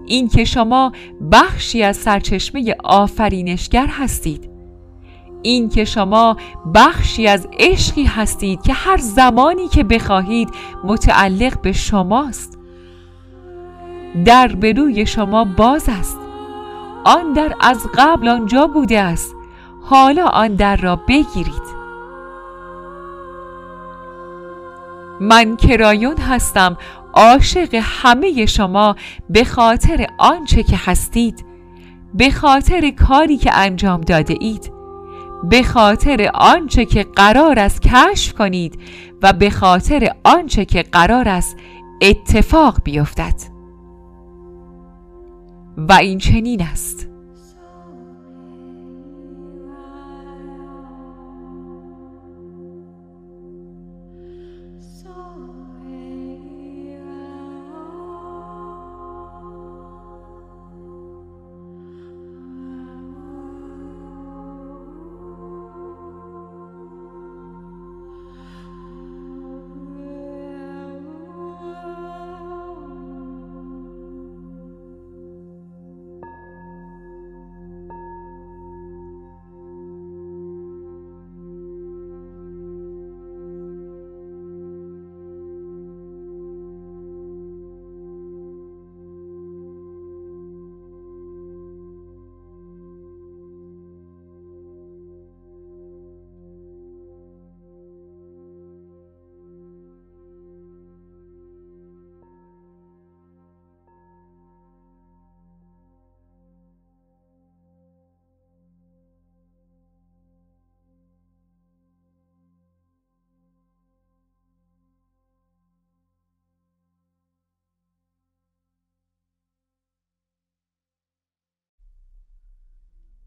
این 0.06 0.28
که 0.28 0.44
شما 0.44 0.92
بخشی 1.32 1.82
از 1.82 1.96
سرچشمه 1.96 2.76
آفرینشگر 2.84 3.86
هستید 3.86 4.53
این 5.44 5.68
که 5.68 5.84
شما 5.84 6.36
بخشی 6.74 7.26
از 7.26 7.48
عشقی 7.58 8.04
هستید 8.04 8.62
که 8.62 8.72
هر 8.72 8.96
زمانی 8.96 9.68
که 9.68 9.84
بخواهید 9.84 10.48
متعلق 10.84 11.60
به 11.60 11.72
شماست. 11.72 12.58
در 14.24 14.48
به 14.48 14.72
روی 14.72 15.06
شما 15.06 15.44
باز 15.44 15.88
است. 15.88 16.18
آن 17.04 17.32
در 17.32 17.54
از 17.60 17.86
قبل 17.98 18.28
آنجا 18.28 18.66
بوده 18.66 19.00
است. 19.00 19.34
حالا 19.82 20.26
آن 20.26 20.54
در 20.54 20.76
را 20.76 20.96
بگیرید. 20.96 21.74
من 25.20 25.56
کرایون 25.56 26.18
هستم. 26.18 26.76
عاشق 27.14 27.74
همه 27.82 28.46
شما 28.46 28.96
به 29.30 29.44
خاطر 29.44 30.06
آنچه 30.18 30.62
که 30.62 30.76
هستید. 30.84 31.44
به 32.14 32.30
خاطر 32.30 32.90
کاری 32.90 33.36
که 33.36 33.54
انجام 33.54 34.00
داده 34.00 34.34
اید. 34.40 34.73
به 35.50 35.62
خاطر 35.62 36.30
آنچه 36.34 36.84
که 36.84 37.02
قرار 37.16 37.58
است 37.58 37.82
کشف 37.82 38.32
کنید 38.32 38.78
و 39.22 39.32
به 39.32 39.50
خاطر 39.50 40.10
آنچه 40.24 40.64
که 40.64 40.82
قرار 40.82 41.28
است 41.28 41.56
اتفاق 42.02 42.78
بیفتد. 42.84 43.34
و 45.76 45.92
این 45.92 46.18
چنین 46.18 46.62
است. 46.62 47.13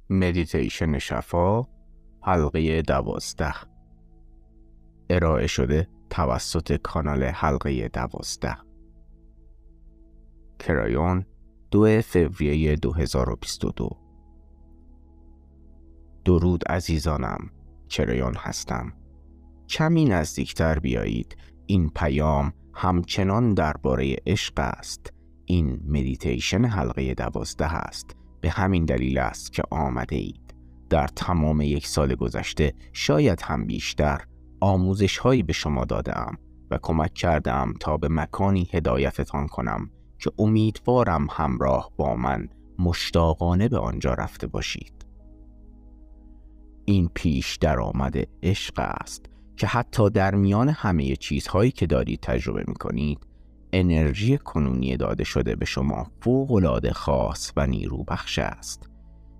مدیتیشن 0.10 1.00
شفا 1.00 1.63
حلقه 2.24 2.82
دوازده. 2.82 3.54
ارائه 5.10 5.48
شده 5.48 5.88
توسط 6.10 6.74
کانال 6.74 7.24
حلقه 7.24 7.88
دوازده. 7.88 8.58
کرایون 10.60 11.26
دو 11.72 12.02
فوریه 12.02 12.76
2022 12.76 13.89
درود 16.26 16.67
عزیزانم. 16.67 17.50
کرایون 17.89 18.34
هستم. 18.38 18.93
کمی 19.70 20.06
نزدیکتر 20.06 20.80
بیایید. 20.80 21.38
این 21.65 21.89
پیام 21.89 22.54
همچنان 22.74 23.54
درباره 23.54 24.15
عشق 24.26 24.54
است. 24.58 25.13
این 25.46 25.80
مدیتیشن 25.88 26.65
حلقه 26.65 27.13
دوازده 27.13 27.74
است. 27.74 28.16
به 28.41 28.50
همین 28.50 28.86
دلیل 28.86 29.17
است 29.17 29.54
که 29.54 29.63
آمده 29.71 30.15
اید. 30.15 30.56
در 30.89 31.08
تمام 31.08 31.62
یک 31.62 31.88
سال 31.88 32.15
گذشته 32.15 32.73
شاید 32.93 33.41
هم 33.41 33.65
بیشتر 33.65 34.21
آموزش 34.60 35.17
هایی 35.17 35.43
به 35.43 35.54
شما 35.54 35.86
دادم 35.86 36.38
و 36.71 36.80
کمک 36.82 37.13
کردم 37.13 37.73
تا 37.80 37.97
به 37.97 38.08
مکانی 38.08 38.69
هدایتتان 38.73 39.47
کنم 39.47 39.89
که 40.19 40.32
امیدوارم 40.39 41.28
همراه 41.32 41.91
با 41.97 42.15
من 42.15 42.50
مشتاقانه 42.80 43.67
به 43.67 43.78
آنجا 43.78 44.13
رفته 44.13 44.47
باشید. 44.47 45.06
این 46.86 47.10
پیش 47.13 47.56
درآمد 47.56 48.28
عشق 48.43 48.73
است 48.80 49.26
که 49.58 49.67
حتی 49.67 50.10
در 50.10 50.36
میان 50.36 50.69
همه 50.69 51.15
چیزهایی 51.15 51.71
که 51.71 51.88
دارید 51.88 52.19
تجربه 52.19 52.63
می 52.67 52.73
کنید 52.73 53.19
انرژی 53.73 54.38
کنونی 54.38 54.97
داده 54.97 55.23
شده 55.23 55.56
به 55.56 55.65
شما 55.65 56.08
فوقالعاده 56.21 56.93
خاص 56.93 57.53
و 57.58 57.67
نیرو 57.67 58.03
بخش 58.03 58.39
است. 58.39 58.89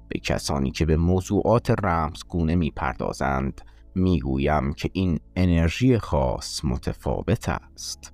به 0.10 0.20
کسانی 0.20 0.72
که 0.72 0.86
به 0.86 0.98
موضوعات 0.98 1.72
رمزگونه 1.84 2.56
می‌پردازند 2.56 3.62
می‌گویم 3.96 4.74
که 4.74 4.90
این 4.94 5.20
انرژی 5.36 5.98
خاص 5.98 6.66
متفاوت 6.66 7.50
است. 7.50 8.14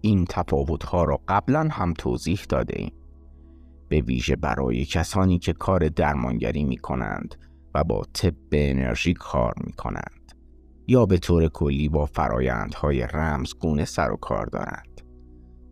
این 0.00 0.24
تفاوتها 0.28 1.04
را 1.04 1.20
قبلا 1.28 1.68
هم 1.70 1.92
توضیح 1.92 2.40
داده 2.48 2.78
ایم 2.78 2.92
به 3.88 4.00
ویژه 4.00 4.36
برای 4.36 4.84
کسانی 4.84 5.38
که 5.38 5.52
کار 5.52 5.88
درمانگری 5.88 6.64
می 6.64 6.76
کنند 6.76 7.34
و 7.74 7.84
با 7.84 8.02
طب 8.12 8.34
انرژی 8.52 9.14
کار 9.14 9.54
می 9.64 9.72
کنند 9.72 10.21
یا 10.92 11.06
به 11.06 11.18
طور 11.18 11.48
کلی 11.48 11.88
با 11.88 12.06
فرایندهای 12.06 13.02
رمزگونه 13.02 13.84
سر 13.84 14.12
و 14.12 14.16
کار 14.16 14.46
دارند 14.46 15.00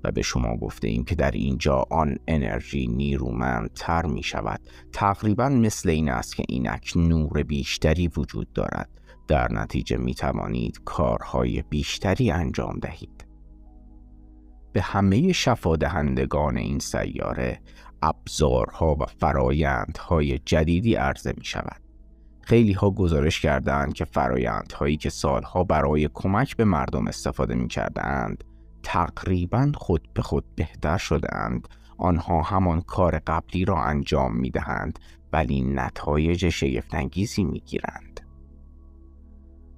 و 0.04 0.12
به 0.12 0.22
شما 0.22 0.56
گفته 0.56 0.88
ایم 0.88 1.04
که 1.04 1.14
در 1.14 1.30
اینجا 1.30 1.84
آن 1.90 2.16
انرژی 2.28 2.86
نیرومندتر 2.86 4.06
می 4.06 4.22
شود. 4.22 4.60
تقریبا 4.92 5.48
مثل 5.48 5.90
این 5.90 6.08
است 6.08 6.36
که 6.36 6.44
اینک 6.48 6.92
نور 6.96 7.42
بیشتری 7.42 8.08
وجود 8.08 8.52
دارد. 8.52 8.88
در 9.28 9.52
نتیجه 9.52 9.96
می 9.96 10.14
توانید 10.14 10.80
کارهای 10.84 11.62
بیشتری 11.62 12.30
انجام 12.30 12.78
دهید. 12.78 13.26
به 14.72 14.82
همه 14.82 15.32
شفادهندگان 15.32 16.56
این 16.56 16.78
سیاره 16.78 17.60
ابزارها 18.02 18.94
و 18.94 19.06
فرایندهای 19.06 20.38
جدیدی 20.38 20.94
عرضه 20.94 21.32
می 21.36 21.44
شود. 21.44 21.89
خیلی 22.42 22.72
ها 22.72 22.90
گزارش 22.90 23.40
کردند 23.40 23.92
که 23.92 24.04
فرایندهایی 24.04 24.96
که 24.96 25.10
سالها 25.10 25.64
برای 25.64 26.08
کمک 26.14 26.56
به 26.56 26.64
مردم 26.64 27.06
استفاده 27.06 27.54
می 27.54 27.68
کردند 27.68 28.44
تقریبا 28.82 29.72
خود 29.74 30.08
به 30.14 30.22
خود 30.22 30.44
بهتر 30.56 30.98
شدند 30.98 31.68
آنها 31.98 32.42
همان 32.42 32.80
کار 32.80 33.18
قبلی 33.18 33.64
را 33.64 33.82
انجام 33.82 34.36
می 34.36 34.50
دهند 34.50 34.98
ولی 35.32 35.62
نتایج 35.62 36.48
شگفتانگیزی 36.48 37.44
می 37.44 37.60
گیرند. 37.60 38.20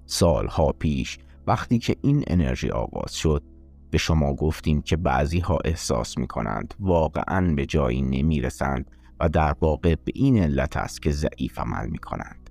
سالها 0.06 0.72
پیش 0.72 1.18
وقتی 1.46 1.78
که 1.78 1.96
این 2.02 2.24
انرژی 2.26 2.70
آغاز 2.70 3.14
شد 3.14 3.42
به 3.90 3.98
شما 3.98 4.34
گفتیم 4.34 4.82
که 4.82 4.96
بعضی 4.96 5.40
ها 5.40 5.58
احساس 5.64 6.18
می 6.18 6.26
کنند 6.26 6.74
واقعا 6.80 7.54
به 7.54 7.66
جایی 7.66 8.02
نمی 8.02 8.40
رسند 8.40 8.90
و 9.20 9.28
در 9.28 9.54
واقع 9.60 9.94
به 10.04 10.12
این 10.14 10.38
علت 10.38 10.76
است 10.76 11.02
که 11.02 11.10
ضعیف 11.10 11.58
عمل 11.58 11.88
می 11.88 11.98
کنند. 11.98 12.41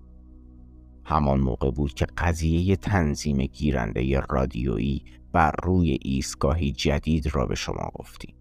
همان 1.12 1.40
موقع 1.40 1.72
بود 1.72 1.94
که 1.94 2.06
قضیه 2.18 2.76
تنظیم 2.76 3.38
گیرنده 3.38 4.20
رادیویی 4.20 5.04
بر 5.32 5.52
روی 5.64 6.00
ایستگاهی 6.02 6.72
جدید 6.72 7.36
را 7.36 7.46
به 7.46 7.56
شما 7.56 7.92
گفتیم. 7.94 8.36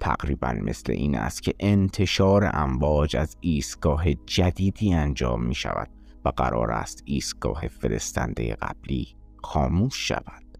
تقریبا 0.00 0.52
مثل 0.52 0.92
این 0.92 1.14
است 1.14 1.42
که 1.42 1.54
انتشار 1.60 2.50
امواج 2.52 3.16
از 3.16 3.36
ایستگاه 3.40 4.14
جدیدی 4.14 4.94
انجام 4.94 5.44
می 5.44 5.54
شود 5.54 5.88
و 6.24 6.28
قرار 6.28 6.70
است 6.70 7.02
ایستگاه 7.04 7.68
فرستنده 7.68 8.54
قبلی 8.54 9.16
خاموش 9.42 10.08
شود. 10.08 10.58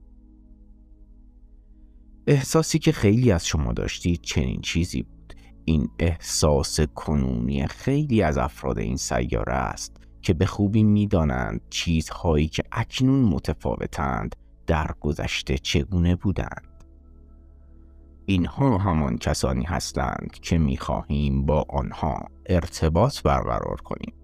احساسی 2.26 2.78
که 2.78 2.92
خیلی 2.92 3.32
از 3.32 3.46
شما 3.46 3.72
داشتید 3.72 4.20
چنین 4.20 4.60
چیزی 4.60 5.02
بود. 5.02 5.34
این 5.64 5.88
احساس 5.98 6.80
کنونی 6.80 7.66
خیلی 7.66 8.22
از 8.22 8.38
افراد 8.38 8.78
این 8.78 8.96
سیاره 8.96 9.54
است 9.54 10.05
که 10.26 10.34
به 10.34 10.46
خوبی 10.46 10.82
می‌دانند 10.82 11.60
چیزهایی 11.70 12.48
که 12.48 12.64
اکنون 12.72 13.24
متفاوتند 13.24 14.36
در 14.66 14.90
گذشته 15.00 15.58
چگونه 15.58 16.16
بودند. 16.16 16.84
اینها 18.24 18.78
همان 18.78 19.18
کسانی 19.18 19.64
هستند 19.64 20.30
که 20.30 20.58
می‌خواهیم 20.58 21.46
با 21.46 21.64
آنها 21.68 22.24
ارتباط 22.46 23.22
برقرار 23.22 23.80
کنیم 23.80 24.14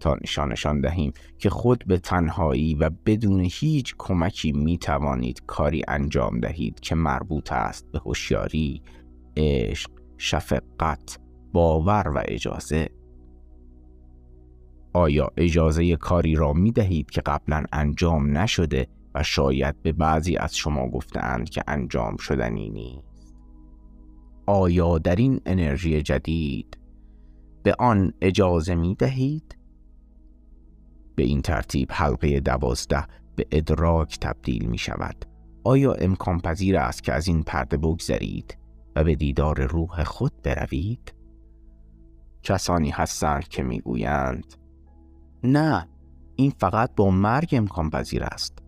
تا 0.00 0.16
نشانشان 0.22 0.80
دهیم 0.80 1.12
که 1.38 1.50
خود 1.50 1.84
به 1.86 1.98
تنهایی 1.98 2.74
و 2.74 2.90
بدون 3.06 3.40
هیچ 3.40 3.94
کمکی 3.98 4.52
می 4.52 4.78
توانید 4.78 5.42
کاری 5.46 5.82
انجام 5.88 6.40
دهید 6.40 6.80
که 6.80 6.94
مربوط 6.94 7.52
است 7.52 7.86
به 7.92 7.98
هوشیاری، 7.98 8.82
عشق، 9.36 9.90
شفقت، 10.18 11.18
باور 11.52 12.08
و 12.08 12.22
اجازه 12.24 12.88
آیا 14.96 15.32
اجازه 15.36 15.96
کاری 15.96 16.34
را 16.34 16.52
می 16.52 16.72
دهید 16.72 17.10
که 17.10 17.20
قبلا 17.20 17.64
انجام 17.72 18.38
نشده 18.38 18.86
و 19.14 19.22
شاید 19.22 19.82
به 19.82 19.92
بعضی 19.92 20.36
از 20.36 20.56
شما 20.56 20.88
گفتند 20.88 21.48
که 21.48 21.62
انجام 21.66 22.16
شدنی 22.16 22.70
نیست 22.70 23.36
آیا 24.46 24.98
در 24.98 25.16
این 25.16 25.40
انرژی 25.46 26.02
جدید 26.02 26.78
به 27.62 27.74
آن 27.78 28.12
اجازه 28.20 28.74
می 28.74 28.94
دهید؟ 28.94 29.58
به 31.16 31.22
این 31.22 31.42
ترتیب 31.42 31.88
حلقه 31.92 32.40
دوازده 32.40 33.06
به 33.36 33.46
ادراک 33.50 34.18
تبدیل 34.20 34.66
می 34.66 34.78
شود 34.78 35.24
آیا 35.64 35.92
امکان 35.92 36.40
پذیر 36.40 36.76
است 36.76 37.02
که 37.02 37.12
از 37.12 37.28
این 37.28 37.42
پرده 37.42 37.76
بگذرید 37.76 38.58
و 38.96 39.04
به 39.04 39.14
دیدار 39.14 39.66
روح 39.66 40.04
خود 40.04 40.42
بروید؟ 40.42 41.14
کسانی 42.42 42.90
هستند 42.90 43.48
که 43.48 43.62
می‌گویند 43.62 44.65
نه 45.46 45.88
این 46.36 46.52
فقط 46.60 46.94
با 46.96 47.10
مرگ 47.10 47.48
امکان 47.52 47.90
پذیر 47.90 48.24
است. 48.24 48.58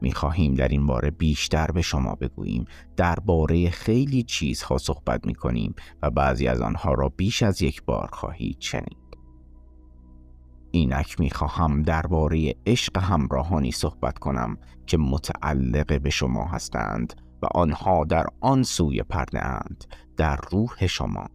می‌خواهیم 0.00 0.54
در 0.54 0.68
این 0.68 0.86
باره 0.86 1.10
بیشتر 1.10 1.66
به 1.66 1.82
شما 1.82 2.14
بگوییم 2.14 2.64
درباره 2.96 3.70
خیلی 3.70 4.22
چیزها 4.22 4.78
صحبت 4.78 5.26
می‌کنیم 5.26 5.74
و 6.02 6.10
بعضی 6.10 6.46
از 6.48 6.60
آنها 6.60 6.94
را 6.94 7.08
بیش 7.08 7.42
از 7.42 7.62
یک 7.62 7.84
بار 7.84 8.08
خواهید 8.12 8.56
شنید. 8.60 8.98
اینک 10.70 11.20
می‌خواهم 11.20 11.82
درباره 11.82 12.54
عشق 12.66 12.98
همراهانی 12.98 13.72
صحبت 13.72 14.18
کنم 14.18 14.58
که 14.86 14.98
متعلق 14.98 16.02
به 16.02 16.10
شما 16.10 16.44
هستند 16.44 17.22
و 17.42 17.46
آنها 17.54 18.04
در 18.04 18.26
آن 18.40 18.62
سوی 18.62 19.02
پرده 19.02 19.44
اند 19.44 19.84
در 20.16 20.40
روح 20.50 20.86
شما. 20.86 21.26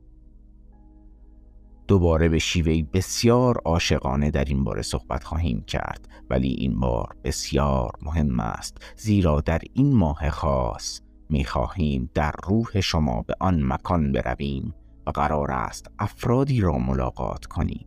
دوباره 1.88 2.30
به 2.30 2.40
شیوهی 2.40 2.84
بسیار 2.84 3.58
عاشقانه 3.66 4.32
در 4.32 4.46
این 4.46 4.64
باره 4.64 4.82
صحبت 4.82 5.24
خواهیم 5.24 5.64
کرد. 5.68 6.08
ولی 6.30 6.50
این 6.50 6.80
بار 6.80 7.16
بسیار 7.24 7.92
مهم 8.02 8.40
است. 8.40 8.78
زیرا 8.98 9.42
در 9.42 9.62
این 9.74 9.96
ماه 9.96 10.30
خاص 10.30 11.02
می 11.30 11.46
خواهیم 11.46 12.10
در 12.14 12.34
روح 12.44 12.82
شما 12.82 13.22
به 13.22 13.34
آن 13.40 13.64
مکان 13.64 14.12
برویم 14.12 14.74
و 15.08 15.12
قرار 15.12 15.52
است 15.52 15.88
افرادی 16.00 16.62
را 16.62 16.78
ملاقات 16.78 17.46
کنیم. 17.46 17.86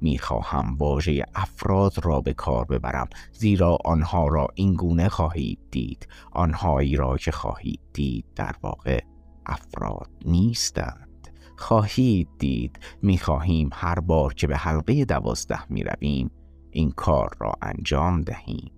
می 0.00 0.18
خواهم 0.18 0.76
واژه 0.76 1.24
افراد 1.34 1.92
را 2.04 2.20
به 2.20 2.32
کار 2.32 2.64
ببرم. 2.64 3.08
زیرا 3.32 3.78
آنها 3.84 4.28
را 4.28 4.48
این 4.54 4.74
گونه 4.74 5.08
خواهید 5.08 5.58
دید. 5.70 6.08
آنهایی 6.32 6.96
را 6.96 7.16
که 7.16 7.32
خواهید 7.32 7.80
دید 7.92 8.24
در 8.36 8.54
واقع 8.62 9.00
افراد 9.46 10.10
نیستند. 10.24 11.13
خواهید 11.56 12.28
دید 12.38 12.78
می 13.02 13.18
خواهیم 13.18 13.70
هر 13.72 14.00
بار 14.00 14.34
که 14.34 14.46
به 14.46 14.56
حلقه 14.56 15.04
دوازده 15.04 15.72
می 15.72 15.82
رویم 15.82 16.30
این 16.70 16.90
کار 16.90 17.36
را 17.40 17.52
انجام 17.62 18.22
دهیم. 18.22 18.72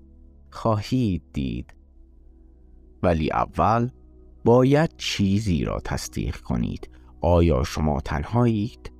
خواهید 0.50 1.22
دید. 1.32 1.74
ولی 3.02 3.32
اول 3.32 3.90
باید 4.44 4.96
چیزی 4.96 5.64
را 5.64 5.80
تصدیق 5.84 6.36
کنید. 6.36 6.90
آیا 7.20 7.64
شما 7.64 8.00
تنهایید؟ 8.00 8.92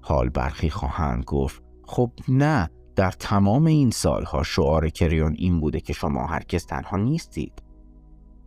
حال 0.00 0.28
برخی 0.28 0.70
خواهند 0.70 1.24
گفت 1.24 1.62
خب 1.86 2.12
نه 2.28 2.70
در 2.96 3.10
تمام 3.10 3.66
این 3.66 3.90
سالها 3.90 4.42
شعار 4.42 4.88
کریون 4.88 5.34
این 5.38 5.60
بوده 5.60 5.80
که 5.80 5.92
شما 5.92 6.26
هرگز 6.26 6.66
تنها 6.66 6.96
نیستید. 6.96 7.62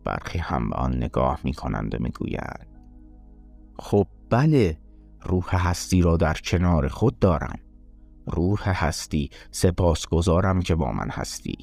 برخی 0.03 0.39
هم 0.39 0.69
به 0.69 0.75
آن 0.75 0.97
نگاه 0.97 1.39
می 1.43 1.53
کنند 1.53 1.95
و 1.95 1.97
می 2.03 2.09
گویند 2.09 2.74
خب 3.79 4.07
بله 4.29 4.77
روح 5.21 5.67
هستی 5.67 6.01
را 6.01 6.17
در 6.17 6.33
کنار 6.33 6.87
خود 6.87 7.19
دارم. 7.19 7.59
روح 8.27 8.69
هستی 8.69 9.29
سپاسگزارم 9.51 10.61
که 10.61 10.75
با 10.75 10.91
من 10.91 11.09
هستی. 11.09 11.57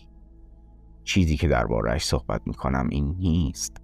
چیزی 1.05 1.37
که 1.37 1.48
دربارهش 1.48 2.05
صحبت 2.05 2.42
می 2.46 2.55
کنم 2.55 2.88
این 2.90 3.16
نیست. 3.18 3.77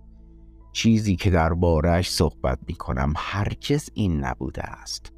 چیزی 0.73 1.17
که 1.17 1.31
دربارهش 1.31 2.11
صحبت 2.11 2.59
می 2.67 2.75
کنم 2.75 3.13
هرگز 3.17 3.91
این 3.95 4.25
نبوده 4.25 4.63
است. 4.63 5.13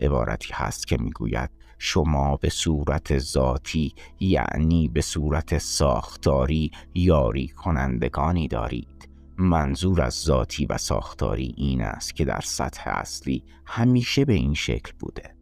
عبارتی 0.00 0.48
هست 0.52 0.86
که 0.86 0.96
می‌گوید 1.00 1.50
شما 1.78 2.36
به 2.36 2.48
صورت 2.48 3.18
ذاتی 3.18 3.94
یعنی 4.20 4.88
به 4.88 5.00
صورت 5.00 5.58
ساختاری 5.58 6.70
یاری 6.94 7.48
کنندگانی 7.48 8.48
دارید. 8.48 9.07
منظور 9.38 10.02
از 10.02 10.14
ذاتی 10.14 10.66
و 10.66 10.78
ساختاری 10.78 11.54
این 11.56 11.82
است 11.82 12.14
که 12.14 12.24
در 12.24 12.40
سطح 12.40 12.82
اصلی 12.86 13.44
همیشه 13.64 14.24
به 14.24 14.32
این 14.32 14.54
شکل 14.54 14.92
بوده. 14.98 15.34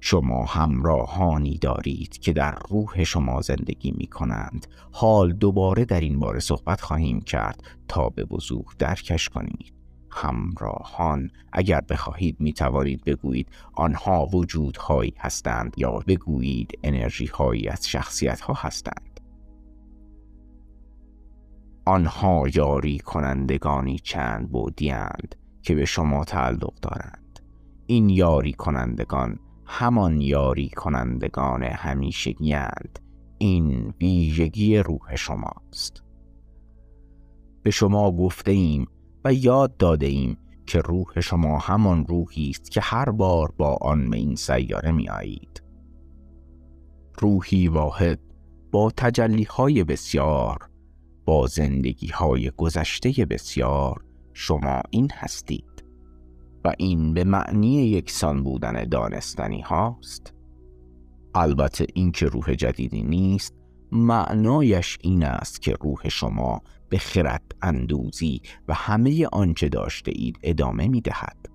شما 0.00 0.44
همراهانی 0.44 1.58
دارید 1.58 2.18
که 2.18 2.32
در 2.32 2.58
روح 2.68 3.04
شما 3.04 3.40
زندگی 3.40 3.90
می 3.90 4.06
کنند. 4.06 4.66
حال 4.92 5.32
دوباره 5.32 5.84
در 5.84 6.00
این 6.00 6.18
باره 6.18 6.40
صحبت 6.40 6.80
خواهیم 6.80 7.20
کرد 7.20 7.62
تا 7.88 8.08
به 8.08 8.24
وضوح 8.24 8.64
درکش 8.78 9.28
کنید. 9.28 9.72
همراهان 10.10 11.30
اگر 11.52 11.80
بخواهید 11.80 12.40
می 12.40 12.52
توانید 12.52 13.04
بگویید 13.04 13.48
آنها 13.72 14.26
وجودهایی 14.26 15.14
هستند 15.18 15.74
یا 15.76 15.92
بگویید 16.06 16.78
انرژی 16.82 17.26
هایی 17.26 17.68
از 17.68 17.88
شخصیت 17.88 18.40
ها 18.40 18.54
هستند. 18.56 19.13
آنها 21.84 22.44
یاری 22.54 22.98
کنندگانی 22.98 23.98
چند 23.98 24.50
بودیند 24.50 25.34
که 25.62 25.74
به 25.74 25.84
شما 25.84 26.24
تعلق 26.24 26.74
دارند. 26.82 27.40
این 27.86 28.08
یاری 28.08 28.52
کنندگان 28.52 29.38
همان 29.66 30.20
یاری 30.20 30.68
کنندگان 30.68 31.62
همیشگیند 31.62 32.98
این 33.38 33.94
ویژگی 34.00 34.78
روح 34.78 35.16
شماست. 35.16 36.02
به 37.62 37.70
شما 37.70 38.12
گفته 38.12 38.50
ایم 38.50 38.86
و 39.24 39.32
یاد 39.32 39.76
داده 39.76 40.06
ایم 40.06 40.36
که 40.66 40.80
روح 40.80 41.20
شما 41.20 41.58
همان 41.58 42.06
روحی 42.06 42.50
است 42.50 42.70
که 42.70 42.80
هر 42.80 43.10
بار 43.10 43.52
با 43.58 43.78
آن 43.80 44.10
به 44.10 44.16
این 44.16 44.34
سیاره 44.34 44.92
می 44.92 45.08
آیید. 45.08 45.62
روحی 47.18 47.68
واحد 47.68 48.20
با 48.70 48.92
تجلی 48.96 49.44
های 49.44 49.84
بسیار 49.84 50.70
با 51.24 51.46
زندگی 51.46 52.08
های 52.08 52.50
گذشته 52.50 53.24
بسیار 53.24 54.04
شما 54.32 54.82
این 54.90 55.10
هستید 55.12 55.84
و 56.64 56.72
این 56.78 57.14
به 57.14 57.24
معنی 57.24 57.74
یکسان 57.74 58.42
بودن 58.42 58.84
دانستنی 58.84 59.60
هاست 59.60 60.34
البته 61.34 61.86
این 61.94 62.12
که 62.12 62.26
روح 62.26 62.54
جدیدی 62.54 63.02
نیست 63.02 63.54
معنایش 63.92 64.98
این 65.00 65.24
است 65.24 65.62
که 65.62 65.72
روح 65.72 66.08
شما 66.08 66.62
به 66.88 66.98
خرد 66.98 67.54
اندوزی 67.62 68.40
و 68.68 68.74
همه 68.74 69.26
آنچه 69.32 69.68
داشته 69.68 70.12
اید 70.14 70.38
ادامه 70.42 70.88
می 70.88 71.00
دهد. 71.00 71.48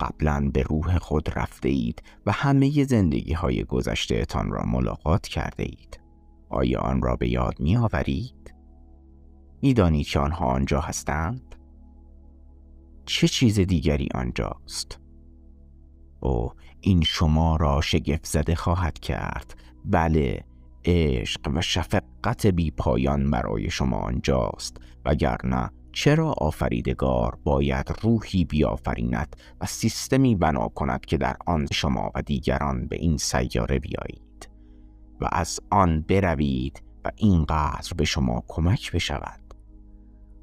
قبلا 0.00 0.50
به 0.54 0.62
روح 0.62 0.98
خود 0.98 1.38
رفته 1.38 1.68
اید 1.68 2.02
و 2.26 2.32
همه 2.32 2.84
زندگی 2.84 3.32
های 3.32 3.64
گذشته 3.64 4.26
را 4.34 4.64
ملاقات 4.64 5.26
کرده 5.26 5.62
اید. 5.62 6.00
آیا 6.48 6.80
آن 6.80 7.02
را 7.02 7.16
به 7.16 7.28
یاد 7.28 7.60
می 7.60 7.76
آورید؟ 7.76 8.35
می 9.62 9.74
دانید 9.74 10.06
که 10.06 10.18
آنها 10.18 10.46
آنجا 10.46 10.80
هستند؟ 10.80 11.54
چه 13.06 13.28
چیز 13.28 13.60
دیگری 13.60 14.08
آنجاست؟ 14.14 15.00
او 16.20 16.52
این 16.80 17.02
شما 17.02 17.56
را 17.56 17.80
شگفت 17.80 18.26
زده 18.26 18.54
خواهد 18.54 18.98
کرد 18.98 19.54
بله 19.84 20.44
عشق 20.84 21.40
و 21.54 21.60
شفقت 21.60 22.46
بی 22.46 22.70
پایان 22.70 23.30
برای 23.30 23.70
شما 23.70 23.96
آنجاست 23.96 24.76
وگرنه 25.04 25.70
چرا 25.92 26.32
آفریدگار 26.32 27.38
باید 27.44 27.92
روحی 28.02 28.44
بیافریند 28.44 29.36
و 29.60 29.66
سیستمی 29.66 30.34
بنا 30.34 30.68
کند 30.68 31.04
که 31.04 31.16
در 31.16 31.36
آن 31.46 31.66
شما 31.72 32.10
و 32.14 32.22
دیگران 32.22 32.86
به 32.86 32.96
این 32.96 33.16
سیاره 33.16 33.78
بیایید 33.78 34.50
و 35.20 35.28
از 35.32 35.60
آن 35.70 36.00
بروید 36.00 36.82
و 37.04 37.10
اینقدر 37.16 37.92
به 37.96 38.04
شما 38.04 38.44
کمک 38.48 38.92
بشود 38.92 39.45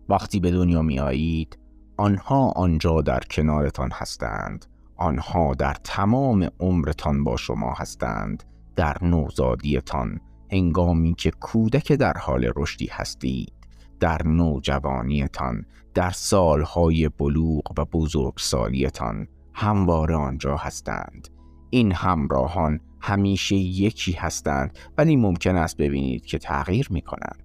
وقتی 0.09 0.39
به 0.39 0.51
دنیا 0.51 0.81
می 0.81 0.99
آیید 0.99 1.59
آنها 1.97 2.49
آنجا 2.49 3.01
در 3.01 3.19
کنارتان 3.19 3.89
هستند. 3.93 4.65
آنها 4.95 5.53
در 5.53 5.73
تمام 5.83 6.49
عمرتان 6.59 7.23
با 7.23 7.37
شما 7.37 7.73
هستند 7.73 8.43
در 8.75 8.97
نوزادیتان. 9.01 10.19
هنگامی 10.51 11.13
که 11.13 11.31
کودک 11.31 11.91
در 11.91 12.13
حال 12.17 12.51
رشدی 12.55 12.89
هستید 12.91 13.53
در 13.99 14.27
نوجوانیتان 14.27 15.65
در 15.93 16.09
سالهای 16.09 17.09
بلوغ 17.09 17.73
و 17.77 17.85
بزرگسالیتان 17.85 19.27
همواره 19.53 20.15
آنجا 20.15 20.57
هستند. 20.57 21.27
این 21.69 21.91
همراهان 21.91 22.79
همیشه 23.01 23.55
یکی 23.55 24.11
هستند 24.11 24.77
ولی 24.97 25.15
ممکن 25.15 25.55
است 25.55 25.77
ببینید 25.77 26.25
که 26.25 26.37
تغییر 26.37 26.87
می 26.91 27.01
کنند 27.01 27.42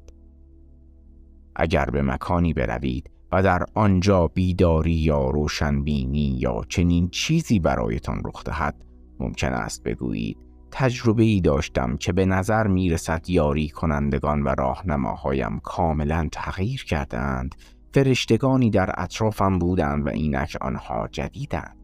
اگر 1.58 1.84
به 1.84 2.02
مکانی 2.02 2.52
بروید 2.52 3.10
و 3.32 3.42
در 3.42 3.66
آنجا 3.74 4.26
بیداری 4.26 4.92
یا 4.92 5.30
روشنبینی 5.30 6.38
یا 6.40 6.62
چنین 6.68 7.08
چیزی 7.08 7.58
برایتان 7.58 8.22
رخ 8.24 8.44
دهد 8.44 8.84
ممکن 9.20 9.52
است 9.52 9.82
بگویید 9.82 10.38
تجربه 10.70 11.22
ای 11.22 11.40
داشتم 11.40 11.96
که 11.96 12.12
به 12.12 12.26
نظر 12.26 12.66
می 12.66 12.90
رسد 12.90 13.30
یاری 13.30 13.68
کنندگان 13.68 14.42
و 14.42 14.54
راهنماهایم 14.58 15.60
کاملا 15.60 16.28
تغییر 16.32 16.84
کردند 16.84 17.54
فرشتگانی 17.92 18.70
در 18.70 18.90
اطرافم 18.96 19.58
بودند 19.58 20.06
و 20.06 20.08
اینک 20.08 20.56
آنها 20.60 21.08
جدیدند. 21.12 21.77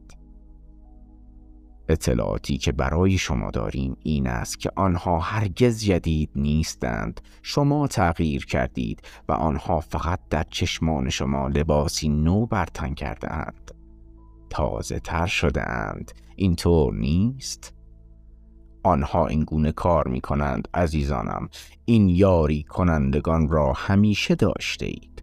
اطلاعاتی 1.89 2.59
که 2.59 2.73
برای 2.73 3.19
شما 3.19 3.51
داریم 3.51 3.97
این 4.03 4.27
است 4.27 4.61
که 4.61 4.71
آنها 4.77 5.19
هرگز 5.19 5.85
جدید 5.85 6.31
نیستند. 6.37 7.21
شما 7.43 7.87
تغییر 7.87 8.47
کردید 8.47 9.03
و 9.29 9.33
آنها 9.33 9.81
فقط 9.81 10.21
در 10.31 10.45
چشمان 10.51 11.11
شما 11.11 11.49
لباسی 11.49 12.09
نو 12.09 12.47
برتن 12.47 12.95
کرده 12.95 13.33
اند 13.33 13.71
تازه 14.51 14.99
تر 14.99 15.27
شده 15.27 15.71
اند 15.71 16.13
اینطور 16.37 16.95
نیست؟ 16.95 17.75
آنها 18.83 19.27
اینگونه 19.27 19.73
کار 19.73 20.09
می 20.09 20.21
کنند 20.21 20.69
عزیزانم. 20.75 21.49
این 21.85 22.09
یاری 22.09 22.63
کنندگان 22.63 23.49
را 23.49 23.73
همیشه 23.73 24.35
داشته 24.35 24.87
اید 24.87 25.15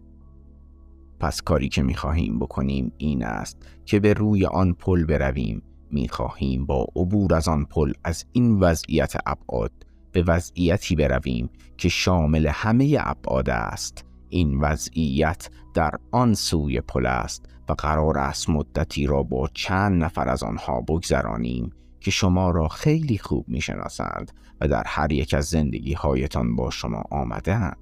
پس 1.20 1.42
کاری 1.42 1.68
که 1.68 1.82
می 1.82 1.94
خواهیم 1.94 2.38
بکنیم 2.38 2.92
این 2.98 3.24
است 3.24 3.66
که 3.84 4.00
به 4.00 4.12
روی 4.12 4.46
آن 4.46 4.72
پل 4.72 5.04
برویم. 5.04 5.62
می 5.92 6.08
خواهیم 6.08 6.66
با 6.66 6.86
عبور 6.96 7.34
از 7.34 7.48
آن 7.48 7.64
پل 7.64 7.92
از 8.04 8.24
این 8.32 8.60
وضعیت 8.60 9.14
ابعاد 9.26 9.72
به 10.12 10.22
وضعیتی 10.22 10.96
برویم 10.96 11.50
که 11.76 11.88
شامل 11.88 12.46
همه 12.46 12.96
ابعاد 13.00 13.50
است 13.50 14.04
این 14.28 14.60
وضعیت 14.60 15.50
در 15.74 15.92
آن 16.10 16.34
سوی 16.34 16.80
پل 16.80 17.06
است 17.06 17.44
و 17.68 17.72
قرار 17.72 18.18
است 18.18 18.50
مدتی 18.50 19.06
را 19.06 19.22
با 19.22 19.48
چند 19.54 20.04
نفر 20.04 20.28
از 20.28 20.42
آنها 20.42 20.80
بگذرانیم 20.80 21.70
که 22.00 22.10
شما 22.10 22.50
را 22.50 22.68
خیلی 22.68 23.18
خوب 23.18 23.48
می‌شناسند 23.48 24.32
و 24.60 24.68
در 24.68 24.82
هر 24.86 25.12
یک 25.12 25.34
از 25.34 25.44
زندگی 25.44 25.92
هایتان 25.92 26.56
با 26.56 26.70
شما 26.70 27.02
آمدهاند. 27.10 27.76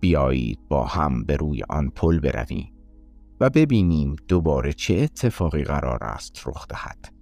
بیایید 0.00 0.58
با 0.68 0.84
هم 0.84 1.24
به 1.24 1.36
روی 1.36 1.62
آن 1.68 1.90
پل 1.90 2.20
برویم 2.20 2.75
و 3.40 3.50
ببینیم 3.50 4.16
دوباره 4.28 4.72
چه 4.72 4.94
اتفاقی 4.94 5.64
قرار 5.64 6.04
است 6.04 6.42
رخ 6.46 6.66
دهد. 6.68 7.12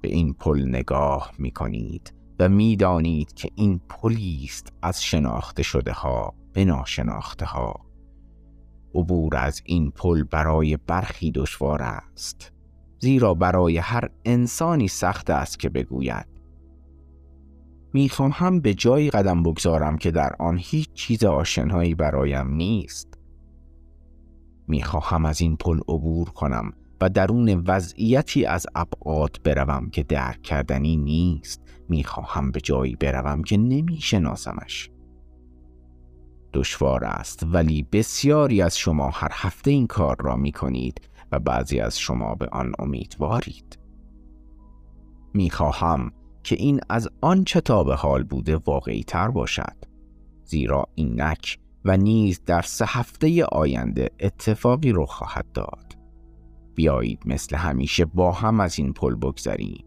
به 0.00 0.08
این 0.08 0.32
پل 0.34 0.68
نگاه 0.68 1.32
می 1.38 1.50
کنید 1.50 2.14
و 2.38 2.48
می 2.48 2.76
دانید 2.76 3.32
که 3.32 3.48
این 3.54 3.80
پلی 3.88 4.40
است 4.44 4.72
از 4.82 5.02
شناخته 5.02 5.62
شده 5.62 5.92
ها 5.92 6.34
به 6.52 6.64
ناشناخته 6.64 7.46
ها. 7.46 7.74
عبور 8.94 9.36
از 9.36 9.62
این 9.64 9.90
پل 9.90 10.22
برای 10.22 10.76
برخی 10.76 11.30
دشوار 11.30 11.82
است 11.82 12.52
زیرا 12.98 13.34
برای 13.34 13.78
هر 13.78 14.08
انسانی 14.24 14.88
سخت 14.88 15.30
است 15.30 15.58
که 15.58 15.68
بگوید 15.68 16.26
می‌خوام 17.92 18.30
هم 18.34 18.60
به 18.60 18.74
جایی 18.74 19.10
قدم 19.10 19.42
بگذارم 19.42 19.98
که 19.98 20.10
در 20.10 20.36
آن 20.38 20.58
هیچ 20.60 20.92
چیز 20.92 21.24
آشنایی 21.24 21.94
برایم 21.94 22.54
نیست 22.54 23.11
می‌خواهم 24.72 25.26
از 25.26 25.40
این 25.40 25.56
پل 25.56 25.78
عبور 25.88 26.30
کنم 26.30 26.72
و 27.00 27.08
درون 27.08 27.64
وضعیتی 27.66 28.44
از 28.44 28.66
ابعاد 28.74 29.40
بروم 29.44 29.90
که 29.90 30.02
درک 30.02 30.42
کردنی 30.42 30.96
نیست. 30.96 31.62
می‌خواهم 31.88 32.50
به 32.50 32.60
جایی 32.60 32.96
بروم 32.96 33.42
که 33.42 33.56
نمیشناسمش. 33.56 34.90
دشوار 36.52 37.04
است 37.04 37.46
ولی 37.46 37.86
بسیاری 37.92 38.62
از 38.62 38.78
شما 38.78 39.10
هر 39.10 39.30
هفته 39.32 39.70
این 39.70 39.86
کار 39.86 40.16
را 40.20 40.36
می 40.36 40.52
کنید 40.52 41.00
و 41.32 41.38
بعضی 41.38 41.80
از 41.80 41.98
شما 41.98 42.34
به 42.34 42.48
آن 42.52 42.72
امیدوارید. 42.78 43.78
می‌خواهم 45.34 46.12
که 46.42 46.56
این 46.56 46.80
از 46.88 47.08
آنچه 47.20 47.60
تا 47.60 47.84
به 47.84 47.94
حال 47.94 48.22
بوده 48.22 48.56
واقعی 48.56 49.02
تر 49.02 49.28
باشد 49.28 49.76
زیرا 50.44 50.88
اینک 50.94 51.58
و 51.84 51.96
نیز 51.96 52.44
در 52.46 52.62
سه 52.62 52.84
هفته 52.88 53.44
آینده 53.44 54.10
اتفاقی 54.20 54.92
رخ 54.92 55.10
خواهد 55.10 55.52
داد. 55.54 55.98
بیایید 56.74 57.22
مثل 57.26 57.56
همیشه 57.56 58.04
با 58.04 58.32
هم 58.32 58.60
از 58.60 58.78
این 58.78 58.92
پل 58.92 59.14
بگذریم. 59.14 59.84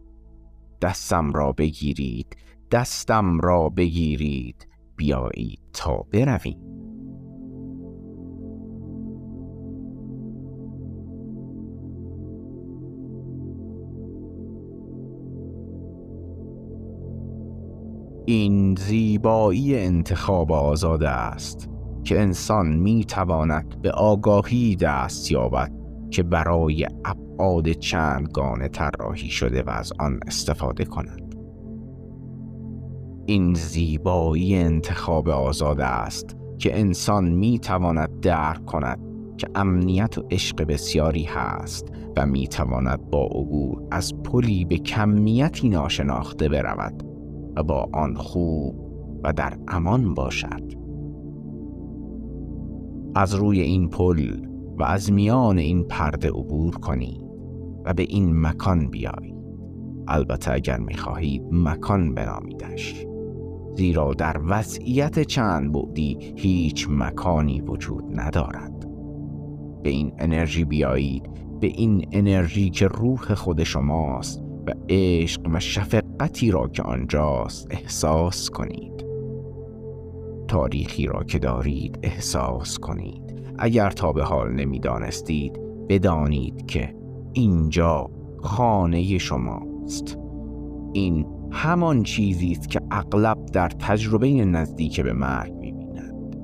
دستم 0.81 1.31
را 1.34 1.51
بگیرید 1.51 2.38
دستم 2.71 3.39
را 3.39 3.69
بگیرید. 3.69 4.67
بیایید 4.95 5.60
تا 5.73 6.05
برویم. 6.12 6.60
این 18.25 18.75
زیبایی 18.75 19.79
انتخاب 19.79 20.51
آزاد 20.51 21.03
است. 21.03 21.74
که 22.05 22.21
انسان 22.21 22.67
می 22.67 23.05
تواند 23.05 23.81
به 23.81 23.91
آگاهی 23.91 24.75
دست 24.75 25.31
یابد 25.31 25.71
که 26.11 26.23
برای 26.23 26.87
ابعاد 27.05 27.71
چندگانه 27.71 28.67
طراحی 28.67 29.29
شده 29.29 29.63
و 29.63 29.69
از 29.69 29.93
آن 29.99 30.19
استفاده 30.27 30.85
کند. 30.85 31.35
این 33.25 33.53
زیبایی 33.53 34.55
انتخاب 34.55 35.29
آزاد 35.29 35.81
است 35.81 36.35
که 36.57 36.79
انسان 36.79 37.29
می 37.29 37.59
تواند 37.59 38.19
درک 38.19 38.65
کند 38.65 38.99
که 39.37 39.47
امنیت 39.55 40.17
و 40.17 40.23
عشق 40.31 40.63
بسیاری 40.63 41.23
هست 41.23 41.87
و 42.17 42.25
می 42.25 42.47
تواند 42.47 43.09
با 43.09 43.25
عبور 43.25 43.83
از 43.91 44.13
پلی 44.23 44.65
به 44.65 44.77
کمیتی 44.77 45.69
ناشناخته 45.69 46.49
برود 46.49 47.03
و 47.55 47.63
با 47.63 47.89
آن 47.93 48.15
خوب 48.15 48.75
و 49.23 49.33
در 49.33 49.57
امان 49.67 50.13
باشد. 50.13 50.84
از 53.15 53.36
روی 53.36 53.62
این 53.62 53.89
پل 53.89 54.45
و 54.78 54.84
از 54.84 55.12
میان 55.12 55.58
این 55.58 55.84
پرده 55.84 56.30
عبور 56.30 56.75
کنید 56.75 57.21
و 57.86 57.93
به 57.93 58.04
این 58.04 58.41
مکان 58.41 58.89
بیایید 58.89 59.36
البته 60.08 60.51
اگر 60.51 60.78
می‌خواهید 60.78 61.43
مکان 61.51 62.13
بنامیدش 62.13 63.06
زیرا 63.75 64.13
در 64.13 64.41
وضعیت 64.47 65.19
چند 65.19 65.71
بعدی 65.73 66.17
هیچ 66.36 66.88
مکانی 66.89 67.62
وجود 67.62 68.04
ندارد. 68.19 68.86
به 69.84 69.89
این 69.89 70.13
انرژی 70.19 70.65
بیایید 70.65 71.30
به 71.62 71.67
این 71.67 72.08
انرژی 72.12 72.69
که 72.69 72.88
روح 72.88 73.34
خود 73.34 73.63
شماست 73.63 74.43
و 74.67 74.71
عشق 74.89 75.41
و 75.54 75.60
شفقتی 75.60 76.51
را 76.51 76.67
که 76.67 76.84
آنجاست 76.84 77.67
احساس 77.69 78.49
کنید. 78.49 79.04
تاریخی 80.47 81.05
را 81.08 81.23
که 81.23 81.39
دارید 81.39 81.99
احساس 82.03 82.79
کنید. 82.79 83.41
اگر 83.60 83.89
تا 83.89 84.12
به 84.12 84.23
حال 84.23 84.53
نمی‌دانستید 84.53 85.60
بدانید 85.89 86.65
که 86.65 86.95
اینجا 87.34 88.10
خانه 88.38 89.17
شماست. 89.17 90.17
این 90.93 91.25
همان 91.51 92.03
چیزی 92.03 92.51
است 92.51 92.69
که 92.69 92.81
اغلب 92.91 93.45
در 93.45 93.69
تجربه 93.69 94.45
نزدیک 94.45 95.01
به 95.01 95.13
مرگ 95.13 95.53
می‌بینند 95.53 96.38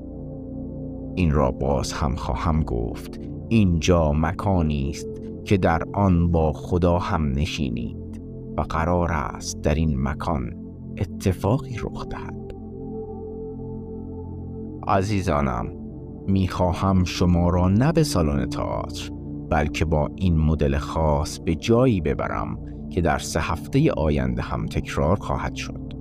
این 1.14 1.32
را 1.32 1.50
باز 1.50 1.92
هم 1.92 2.14
خواهم 2.14 2.62
گفت. 2.62 3.20
اینجا 3.48 4.12
مکانی 4.12 4.90
است 4.90 5.08
که 5.44 5.56
در 5.56 5.82
آن 5.92 6.30
با 6.30 6.52
خدا 6.52 6.98
هم 6.98 7.32
نشینید 7.32 8.22
و 8.56 8.60
قرار 8.60 9.12
است 9.12 9.60
در 9.60 9.74
این 9.74 10.02
مکان 10.02 10.54
اتفاقی 10.98 11.76
رخ 11.82 12.08
دهد. 12.08 12.41
عزیزانم 14.88 15.66
می‌خواهم 16.26 17.04
شما 17.04 17.50
را 17.50 17.68
نه 17.68 17.92
به 17.92 18.02
سالن 18.02 18.48
تئاتر 18.48 19.10
بلکه 19.50 19.84
با 19.84 20.10
این 20.16 20.38
مدل 20.38 20.78
خاص 20.78 21.38
به 21.38 21.54
جایی 21.54 22.00
ببرم 22.00 22.58
که 22.90 23.00
در 23.00 23.18
سه 23.18 23.40
هفته 23.40 23.92
آینده 23.92 24.42
هم 24.42 24.66
تکرار 24.66 25.16
خواهد 25.16 25.54
شد. 25.54 25.92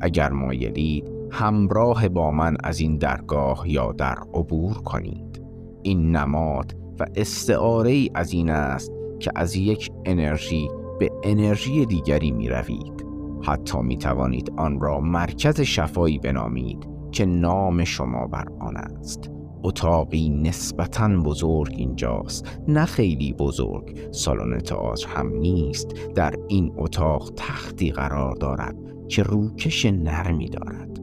اگر 0.00 0.30
مایلید 0.30 1.10
همراه 1.30 2.08
با 2.08 2.30
من 2.30 2.56
از 2.64 2.80
این 2.80 2.98
درگاه 2.98 3.70
یا 3.70 3.92
در 3.92 4.18
عبور 4.34 4.74
کنید. 4.74 5.42
این 5.82 6.16
نماد 6.16 6.76
و 7.00 7.06
استعاره 7.16 7.90
ای 7.90 8.10
از 8.14 8.32
این 8.32 8.50
است 8.50 8.92
که 9.20 9.32
از 9.36 9.56
یک 9.56 9.90
انرژی 10.04 10.68
به 10.98 11.10
انرژی 11.22 11.86
دیگری 11.86 12.30
می 12.30 12.48
روید 12.48 13.06
حتی 13.42 13.78
می 13.78 13.96
توانید 13.96 14.52
آن 14.56 14.80
را 14.80 15.00
مرکز 15.00 15.60
شفایی 15.60 16.18
بنامید 16.18 16.97
که 17.12 17.26
نام 17.26 17.84
شما 17.84 18.26
بر 18.26 18.44
آن 18.60 18.76
است. 18.76 19.30
اتاقی 19.62 20.30
نسبتا 20.30 21.08
بزرگ 21.08 21.74
اینجاست 21.76 22.60
نه 22.68 22.84
خیلی 22.84 23.32
بزرگ. 23.32 23.98
سالن 24.10 24.58
تئاتر 24.58 25.08
هم 25.08 25.28
نیست. 25.28 25.94
در 26.14 26.34
این 26.48 26.72
اتاق 26.76 27.30
تختی 27.36 27.90
قرار 27.90 28.34
دارد 28.34 28.76
که 29.08 29.22
روکش 29.22 29.86
نرمی 29.86 30.48
دارد. 30.48 31.00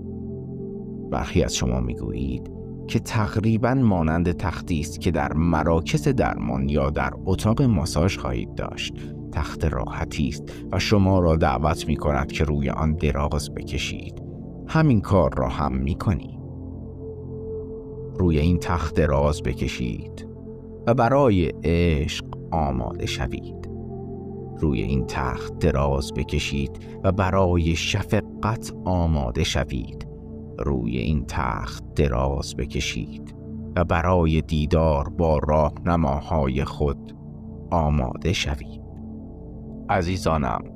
برخی 1.11 1.43
از 1.43 1.55
شما 1.55 1.79
می‌گویید 1.79 2.51
که 2.87 2.99
تقریبا 2.99 3.73
مانند 3.73 4.31
تختی 4.31 4.79
است 4.79 5.01
که 5.01 5.11
در 5.11 5.33
مراکز 5.33 6.07
درمان 6.07 6.69
یا 6.69 6.89
در 6.89 7.13
اتاق 7.25 7.61
ماساژ 7.61 8.17
خواهید 8.17 8.55
داشت. 8.55 8.93
تخت 9.31 9.65
راحتی 9.65 10.27
است 10.27 10.43
و 10.71 10.79
شما 10.79 11.19
را 11.19 11.35
دعوت 11.35 11.87
می 11.87 11.95
کند 11.95 12.31
که 12.31 12.43
روی 12.43 12.69
آن 12.69 12.95
دراز 12.95 13.53
بکشید. 13.53 14.24
همین 14.67 15.01
کار 15.01 15.33
را 15.37 15.49
هم 15.49 15.75
می 15.75 15.95
کنید 15.95 16.39
روی 18.19 18.39
این 18.39 18.57
تخت 18.57 18.95
دراز 18.95 19.43
بکشید 19.43 20.27
و 20.87 20.93
برای 20.93 21.51
عشق 21.63 22.25
آماده 22.51 23.05
شوید. 23.05 23.69
روی 24.57 24.81
این 24.81 25.05
تخت 25.07 25.59
دراز 25.59 26.13
بکشید 26.13 26.79
و 27.03 27.11
برای 27.11 27.75
شفقت 27.75 28.73
آماده 28.85 29.43
شوید. 29.43 30.07
روی 30.59 30.97
این 30.97 31.25
تخت 31.27 31.93
دراز 31.95 32.55
بکشید 32.55 33.35
و 33.75 33.83
برای 33.83 34.41
دیدار 34.41 35.09
با 35.09 35.37
راهنماهای 35.37 36.63
خود 36.63 37.15
آماده 37.71 38.33
شوید. 38.33 38.81
عزیزانم 39.89 40.74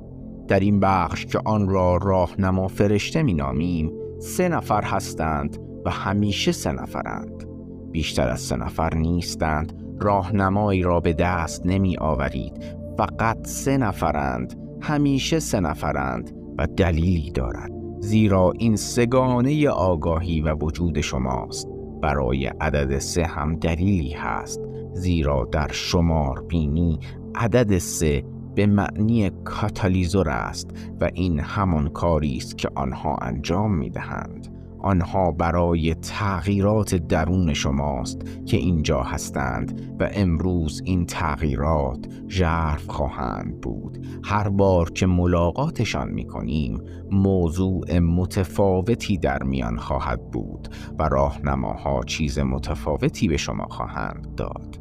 در 0.50 0.60
این 0.60 0.80
بخش 0.80 1.26
که 1.26 1.40
آن 1.44 1.68
را 1.68 1.96
راهنما 1.96 2.68
فرشته 2.68 3.22
می 3.22 3.34
نامیم 3.34 3.92
سه 4.18 4.48
نفر 4.48 4.82
هستند 4.82 5.58
و 5.84 5.90
همیشه 5.90 6.52
سه 6.52 6.72
نفرند. 6.72 7.44
بیشتر 7.92 8.28
از 8.28 8.40
سه 8.40 8.56
نفر 8.56 8.94
نیستند 8.94 9.72
راهنمایی 10.00 10.82
را 10.82 11.00
به 11.00 11.12
دست 11.12 11.66
نمی 11.66 11.96
آورید 11.96 12.52
فقط 12.98 13.46
سه 13.46 13.76
نفرند 13.76 14.54
همیشه 14.80 15.38
سه 15.38 15.60
نفرند 15.60 16.30
و 16.58 16.66
دلیلی 16.66 17.30
دارد. 17.30 17.70
زیرا 18.00 18.52
این 18.58 18.76
سگانه 18.76 19.68
آگاهی 19.68 20.40
و 20.40 20.54
وجود 20.54 21.00
شماست. 21.00 21.68
برای 22.02 22.46
عدد 22.46 22.98
سه 22.98 23.24
هم 23.24 23.56
دلیلی 23.56 24.12
هست. 24.12 24.60
زیرا 24.92 25.48
در 25.52 25.68
شمار 25.72 26.42
بینی 26.48 26.98
عدد 27.34 27.78
سه 27.78 28.24
به 28.54 28.66
معنی 28.66 29.30
کاتالیزور 29.30 30.28
است 30.28 30.70
و 31.00 31.10
این 31.14 31.40
همان 31.40 31.88
کاری 31.88 32.36
است 32.36 32.58
که 32.58 32.68
آنها 32.74 33.16
انجام 33.16 33.74
می 33.74 33.90
دهند. 33.90 34.60
آنها 34.82 35.30
برای 35.30 35.94
تغییرات 35.94 36.94
درون 36.94 37.54
شماست 37.54 38.46
که 38.46 38.56
اینجا 38.56 39.02
هستند 39.02 39.96
و 40.00 40.10
امروز 40.12 40.82
این 40.84 41.06
تغییرات 41.06 41.98
ژرف 42.28 42.86
خواهند 42.86 43.60
بود 43.60 44.06
هر 44.24 44.48
بار 44.48 44.90
که 44.90 45.06
ملاقاتشان 45.06 46.08
می 46.10 46.24
کنیم 46.24 46.82
موضوع 47.10 47.98
متفاوتی 47.98 49.18
در 49.18 49.42
میان 49.42 49.78
خواهد 49.78 50.30
بود 50.30 50.68
و 50.98 51.08
راهنماها 51.08 52.02
چیز 52.02 52.38
متفاوتی 52.38 53.28
به 53.28 53.36
شما 53.36 53.66
خواهند 53.66 54.34
داد 54.36 54.79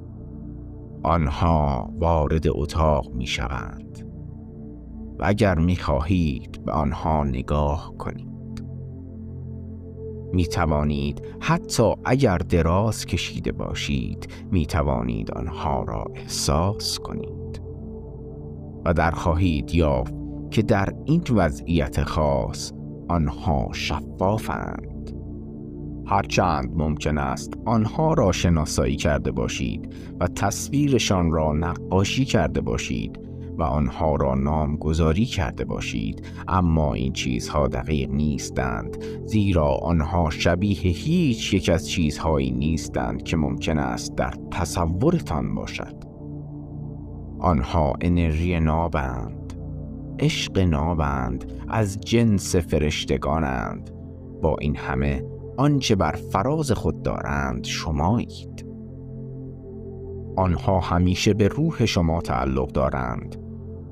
آنها 1.04 1.90
وارد 2.00 2.48
اتاق 2.48 3.14
می 3.14 3.28
شوند 3.28 4.06
و 5.20 5.24
اگر 5.26 5.60
می 5.60 5.76
خواهید 5.76 6.66
به 6.66 6.72
آنها 6.72 7.24
نگاه 7.24 7.94
کنید. 7.98 8.30
می 10.34 10.48
توانید 10.48 11.22
حتی 11.40 11.94
اگر 12.06 12.38
دراز 12.38 13.06
کشیده 13.06 13.52
باشید 13.52 14.28
می 14.52 14.66
توانید 14.66 15.32
آنها 15.32 15.84
را 15.84 16.06
احساس 16.16 17.00
کنید. 17.00 17.62
و 18.86 18.94
در 18.94 19.12
خواهید 19.12 19.76
یافت 19.76 20.14
که 20.52 20.62
در 20.62 20.94
این 21.06 21.24
وضعیت 21.32 22.04
خاص 22.04 22.72
آنها 23.10 23.70
شفافند. 23.72 24.89
هرچند 26.10 26.72
ممکن 26.76 27.18
است 27.18 27.54
آنها 27.66 28.14
را 28.14 28.32
شناسایی 28.32 28.96
کرده 28.96 29.32
باشید 29.32 29.94
و 30.20 30.28
تصویرشان 30.28 31.32
را 31.32 31.54
نقاشی 31.54 32.26
کرده 32.26 32.62
باشید 32.62 33.20
و 33.58 33.64
آنها 33.64 34.16
را 34.16 34.36
نامگذاری 34.36 35.26
کرده 35.26 35.66
باشید 35.66 36.26
اما 36.48 36.94
این 36.94 37.14
چیزها 37.14 37.68
دقیق 37.68 38.10
نیستند 38.10 38.98
زیرا 39.26 39.68
آنها 39.68 40.30
شبیه 40.30 40.78
هیچ 40.78 41.54
یک 41.54 41.70
از 41.70 41.90
چیزهایی 41.90 42.52
نیستند 42.52 43.24
که 43.24 43.38
ممکن 43.38 43.78
است 43.78 44.16
در 44.16 44.34
تصورتان 44.52 45.56
باشد. 45.56 45.96
آنها 47.40 47.94
انرژی 48.02 48.60
نابند 48.60 49.54
عشق 50.20 50.60
نابند 50.60 51.52
از 51.68 52.00
جنس 52.00 52.56
فرشتگانند. 52.56 53.92
با 54.42 54.56
این 54.62 54.76
همه 54.76 55.39
آنچه 55.60 55.96
بر 55.96 56.12
فراز 56.12 56.72
خود 56.72 57.02
دارند 57.02 57.64
شمایید. 57.64 58.66
آنها 60.38 60.80
همیشه 60.80 61.34
به 61.34 61.48
روح 61.48 61.86
شما 61.86 62.22
تعلق 62.22 62.72
دارند. 62.72 63.36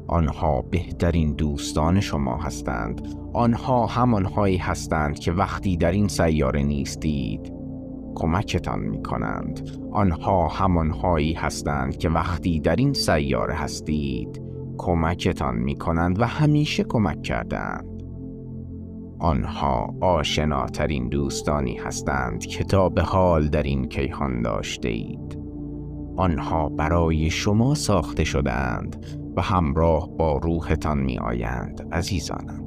آنها 0.07 0.61
بهترین 0.61 1.33
دوستان 1.33 1.99
شما 1.99 2.37
هستند. 2.37 3.07
آنها 3.33 3.85
همانهایی 3.85 4.57
هستند 4.57 5.19
که 5.19 5.31
وقتی 5.31 5.77
در 5.77 5.91
این 5.91 6.07
سیاره 6.07 6.63
نیستید 6.63 7.53
کمکتان 8.15 8.79
می 8.79 9.03
کنند 9.03 9.69
آنها 9.91 10.47
همانهایی 10.47 11.33
هستند 11.33 11.97
که 11.97 12.09
وقتی 12.09 12.59
در 12.59 12.75
این 12.75 12.93
سیاره 12.93 13.53
هستید 13.53 14.41
کمکتان 14.77 15.55
می 15.55 15.75
کنند 15.75 16.19
و 16.19 16.23
همیشه 16.25 16.83
کمک 16.83 17.21
کردند 17.21 17.96
آنها 19.19 19.93
آشناترین 20.01 21.09
دوستانی 21.09 21.75
هستند 21.75 22.45
که 22.45 22.63
تا 22.63 22.89
به 22.89 23.01
حال 23.01 23.47
در 23.47 23.63
این 23.63 23.87
کیهان 23.87 24.41
داشته 24.41 24.89
اید 24.89 25.39
آنها 26.17 26.69
برای 26.69 27.29
شما 27.29 27.75
ساخته 27.75 28.23
شدند 28.23 29.05
و 29.35 29.41
همراه 29.41 30.09
با 30.17 30.37
روحتان 30.37 30.99
می 30.99 31.17
آیند 31.19 31.87
عزیزانم. 31.91 32.63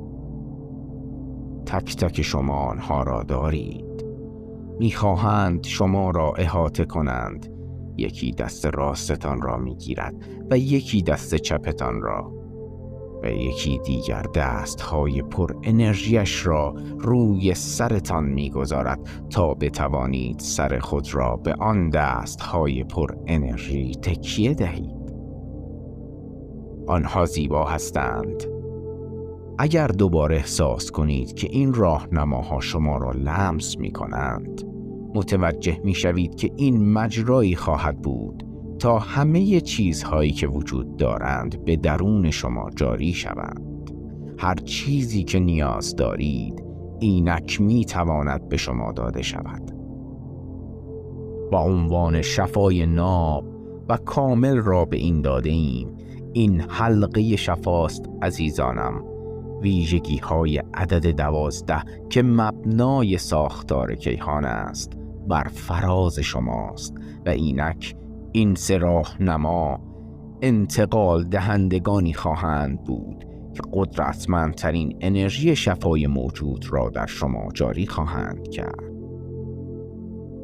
تک 1.66 1.96
تک 1.96 2.22
شما 2.22 2.54
آنها 2.54 3.02
را 3.02 3.22
دارید. 3.22 4.04
می‌خواهند 4.78 5.66
شما 5.66 6.10
را 6.10 6.32
احاطه 6.32 6.84
کنند. 6.84 7.46
یکی 7.96 8.32
دست 8.32 8.66
راستتان 8.66 9.42
را 9.42 9.56
می‌گیرد 9.56 10.14
و 10.50 10.58
یکی 10.58 11.02
دست 11.02 11.34
چپتان 11.34 12.02
را. 12.02 12.39
و 13.22 13.32
یکی 13.32 13.78
دیگر 13.78 14.22
دست 14.34 14.80
های 14.80 15.22
پر 15.22 15.54
انرژیش 15.62 16.46
را 16.46 16.74
روی 16.98 17.54
سرتان 17.54 18.24
می‌گذارد 18.24 19.00
تا 19.30 19.54
بتوانید 19.54 20.38
سر 20.38 20.78
خود 20.78 21.14
را 21.14 21.36
به 21.36 21.54
آن 21.54 21.90
دست 21.90 22.40
های 22.40 22.84
پر 22.84 23.14
انرژی 23.26 23.94
تکیه 23.94 24.54
دهید. 24.54 25.00
آنها 26.86 27.26
زیبا 27.26 27.64
هستند. 27.64 28.44
اگر 29.58 29.86
دوباره 29.86 30.36
احساس 30.36 30.90
کنید 30.90 31.32
که 31.32 31.48
این 31.50 31.74
راهنماها 31.74 32.60
شما 32.60 32.98
را 32.98 33.10
لمس 33.10 33.78
می 33.78 33.92
کنند 33.92 34.62
متوجه 35.14 35.80
می 35.84 35.94
شوید 35.94 36.34
که 36.34 36.50
این 36.56 36.92
مجرایی 36.92 37.56
خواهد 37.56 38.02
بود. 38.02 38.49
تا 38.80 38.98
همه 38.98 39.60
چیزهایی 39.60 40.32
که 40.32 40.46
وجود 40.46 40.96
دارند 40.96 41.64
به 41.64 41.76
درون 41.76 42.30
شما 42.30 42.70
جاری 42.76 43.12
شوند. 43.12 43.90
هر 44.38 44.54
چیزی 44.54 45.24
که 45.24 45.38
نیاز 45.38 45.96
دارید 45.96 46.64
اینک 47.00 47.60
می 47.60 47.84
تواند 47.84 48.48
به 48.48 48.56
شما 48.56 48.92
داده 48.92 49.22
شود. 49.22 49.70
با 51.52 51.60
عنوان 51.60 52.22
شفای 52.22 52.86
ناب 52.86 53.44
و 53.88 53.96
کامل 53.96 54.56
را 54.56 54.84
به 54.84 54.96
این 54.96 55.22
داده 55.22 55.50
ایم. 55.50 55.96
این 56.32 56.60
حلقه 56.60 57.36
شفاست 57.36 58.02
عزیزانم. 58.22 59.04
ویژگی 59.62 60.18
های 60.18 60.62
عدد 60.74 61.06
دوازده 61.06 61.82
که 62.10 62.22
مبنای 62.22 63.18
ساختار 63.18 63.94
کیهان 63.94 64.44
است 64.44 64.92
بر 65.28 65.44
فراز 65.44 66.18
شماست 66.18 66.94
و 67.26 67.28
اینک 67.28 67.94
این 68.32 68.54
سراح 68.54 69.22
نما 69.22 69.80
انتقال 70.42 71.24
دهندگانی 71.24 72.12
خواهند 72.12 72.84
بود 72.84 73.24
که 73.54 73.62
قدرتمندترین 73.72 74.96
انرژی 75.00 75.56
شفای 75.56 76.06
موجود 76.06 76.66
را 76.70 76.90
در 76.90 77.06
شما 77.06 77.48
جاری 77.54 77.86
خواهند 77.86 78.48
کرد 78.48 78.90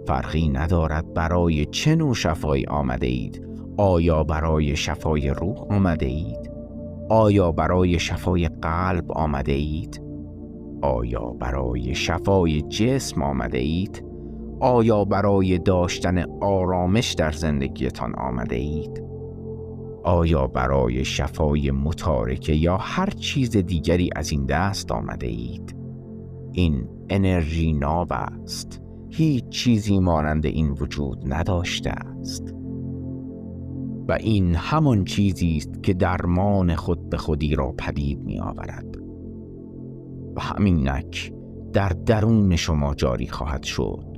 فرقی 0.06 0.48
ندارد 0.48 1.14
برای 1.14 1.66
چه 1.66 1.96
نوع 1.96 2.14
شفایی 2.14 2.66
آمده 2.66 3.06
اید 3.06 3.46
آیا 3.76 4.24
برای 4.24 4.76
شفای 4.76 5.30
روح 5.30 5.58
آمده 5.70 6.06
اید؟ 6.06 6.50
آیا 7.08 7.52
برای 7.52 7.98
شفای 7.98 8.48
قلب 8.62 9.12
آمده 9.12 9.52
اید؟ 9.52 10.02
آیا 10.82 11.20
برای 11.20 11.94
شفای 11.94 12.62
جسم 12.62 13.22
آمده 13.22 13.58
اید؟ 13.58 14.05
آیا 14.60 15.04
برای 15.04 15.58
داشتن 15.58 16.24
آرامش 16.40 17.12
در 17.12 17.32
زندگیتان 17.32 18.14
آمده 18.14 18.56
اید؟ 18.56 19.02
آیا 20.04 20.46
برای 20.46 21.04
شفای 21.04 21.70
متارکه 21.70 22.52
یا 22.52 22.76
هر 22.76 23.10
چیز 23.10 23.56
دیگری 23.56 24.10
از 24.16 24.30
این 24.30 24.46
دست 24.46 24.92
آمده 24.92 25.26
اید؟ 25.26 25.76
این 26.52 26.88
انرژی 27.10 27.72
ناب 27.72 28.08
است 28.10 28.80
هیچ 29.10 29.48
چیزی 29.48 30.00
مانند 30.00 30.46
این 30.46 30.70
وجود 30.70 31.34
نداشته 31.34 31.90
است 31.90 32.54
و 34.08 34.12
این 34.12 34.54
همان 34.54 35.04
چیزی 35.04 35.56
است 35.56 35.82
که 35.82 35.94
درمان 35.94 36.74
خود 36.74 37.10
به 37.10 37.16
خودی 37.16 37.54
را 37.54 37.72
پدید 37.78 38.20
می 38.20 38.40
آورد 38.40 38.96
و 40.36 40.40
همینک 40.40 41.32
در 41.72 41.88
درون 41.88 42.56
شما 42.56 42.94
جاری 42.94 43.26
خواهد 43.26 43.62
شد 43.62 44.15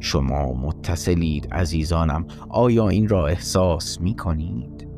شما 0.00 0.52
متصلید 0.52 1.48
عزیزانم 1.52 2.26
آیا 2.48 2.88
این 2.88 3.08
را 3.08 3.26
احساس 3.26 4.00
می 4.00 4.16
کنید؟ 4.16 4.88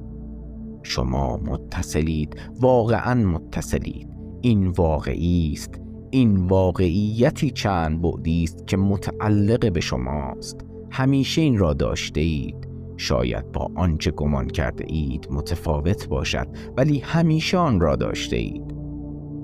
شما 0.83 1.37
متصلید 1.37 2.37
واقعا 2.61 3.15
متصلید. 3.15 4.09
این 4.41 4.67
واقعی 4.69 5.53
است. 5.53 5.81
این 6.11 6.37
واقعیتی 6.37 7.51
چند 7.51 8.03
بعدی 8.03 8.45
است 8.45 8.67
که 8.67 8.77
متعلق 8.77 9.73
به 9.73 9.81
شماست. 9.81 10.61
همیشه 10.91 11.41
این 11.41 11.59
را 11.59 11.75
داشته 11.75 12.21
اید. 12.21 12.69
شاید 12.97 13.53
با 13.53 13.71
آنچه 13.75 14.11
گمان 14.11 14.47
کرده 14.47 14.85
اید 14.89 15.29
متفاوت 15.31 16.09
باشد 16.09 16.49
ولی 16.77 16.99
همیشه 16.99 17.59
آن 17.59 17.81
را 17.81 17.97
داشته 17.97 18.37
اید. 18.37 18.75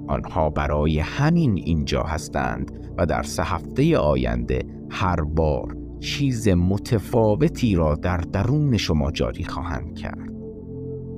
آنها 0.09 0.51
برای 0.51 0.99
همین 0.99 1.55
اینجا 1.57 2.03
هستند 2.03 2.93
و 2.99 3.07
در 3.07 3.23
سه 3.23 3.43
هفته 3.43 3.99
آینده 3.99 4.74
هر 4.95 5.21
بار 5.21 5.77
چیز 6.01 6.49
متفاوتی 6.49 7.75
را 7.75 7.95
در 7.95 8.17
درون 8.17 8.77
شما 8.77 9.11
جاری 9.11 9.45
خواهند 9.45 9.95
کرد. 9.95 10.31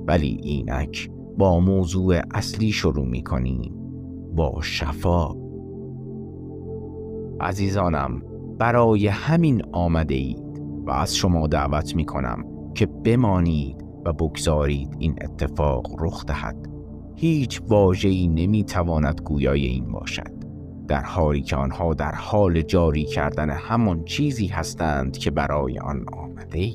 ولی 0.07 0.39
اینک 0.43 1.09
با 1.37 1.59
موضوع 1.59 2.21
اصلی 2.33 2.71
شروع 2.71 3.05
می 3.05 3.23
کنیم. 3.23 3.73
با 4.35 4.61
شفا. 4.61 5.33
عزیزانم 7.41 8.21
برای 8.59 9.07
همین 9.07 9.61
آمده 9.71 10.15
اید 10.15 10.61
و 10.85 10.91
از 10.91 11.15
شما 11.15 11.47
دعوت 11.47 11.95
می 11.95 12.05
کنم 12.05 12.45
که 12.75 12.85
بمانید 12.85 13.85
و 14.05 14.13
بگذارید 14.13 14.95
این 14.99 15.15
اتفاق 15.21 15.95
رخ 15.99 16.25
دهد. 16.25 16.69
هیچ 17.15 17.61
واژه‌ای 17.69 18.27
نمی‌تواند 18.27 19.21
گویای 19.21 19.65
این 19.65 19.91
باشد. 19.91 20.36
در 20.87 21.01
حالی 21.01 21.41
که 21.41 21.55
آنها 21.55 21.93
در 21.93 22.15
حال 22.15 22.61
جاری 22.61 23.05
کردن 23.05 23.49
همان 23.49 24.05
چیزی 24.05 24.47
هستند 24.47 25.17
که 25.17 25.31
برای 25.31 25.79
آن 25.79 26.05
آمده 26.13 26.73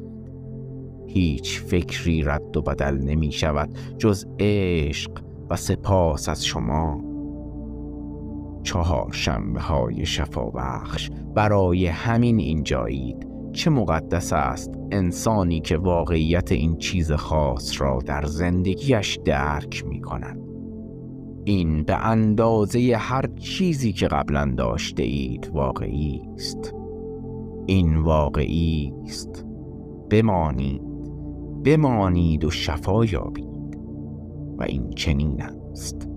هیچ 1.07 1.61
فکری 1.61 2.23
رد 2.23 2.57
و 2.57 2.63
بدل 2.63 2.99
نمی 2.99 3.33
شود 3.33 3.79
جز 3.99 4.27
عشق 4.41 5.11
و 5.51 5.57
سپاس 5.57 6.29
از 6.29 6.47
شما. 6.47 7.01
چهار 8.63 9.13
شنبه 9.13 9.61
های 9.61 10.07
شفابخش 10.07 11.11
برای 11.35 11.87
همین 11.87 12.39
اینجایید 12.39 13.29
چه 13.53 13.71
مقدس 13.71 14.33
است 14.33 14.71
انسانی 14.93 15.61
که 15.61 15.77
واقعیت 15.77 16.53
این 16.53 16.77
چیز 16.77 17.13
خاص 17.13 17.81
را 17.81 17.99
در 18.07 18.25
زندگیش 18.25 19.19
درک 19.25 19.85
می 19.87 20.01
کند 20.01 20.52
این 21.45 21.83
به 21.83 22.07
اندازه 22.07 22.97
هر 22.99 23.27
چیزی 23.37 23.93
که 23.93 24.09
قبلا 24.09 24.55
داشته 24.57 25.03
اید 25.03 25.51
واقعی 25.55 26.23
است. 26.35 26.75
این 27.67 27.97
واقعی 27.97 28.93
است. 29.05 29.47
بمانید. 30.11 30.83
بمانید 31.65 32.45
و 32.45 32.51
شفا 32.51 33.05
یابید. 33.05 33.79
و 34.59 34.63
این 34.63 34.91
چنین 34.91 35.43
است. 35.43 36.12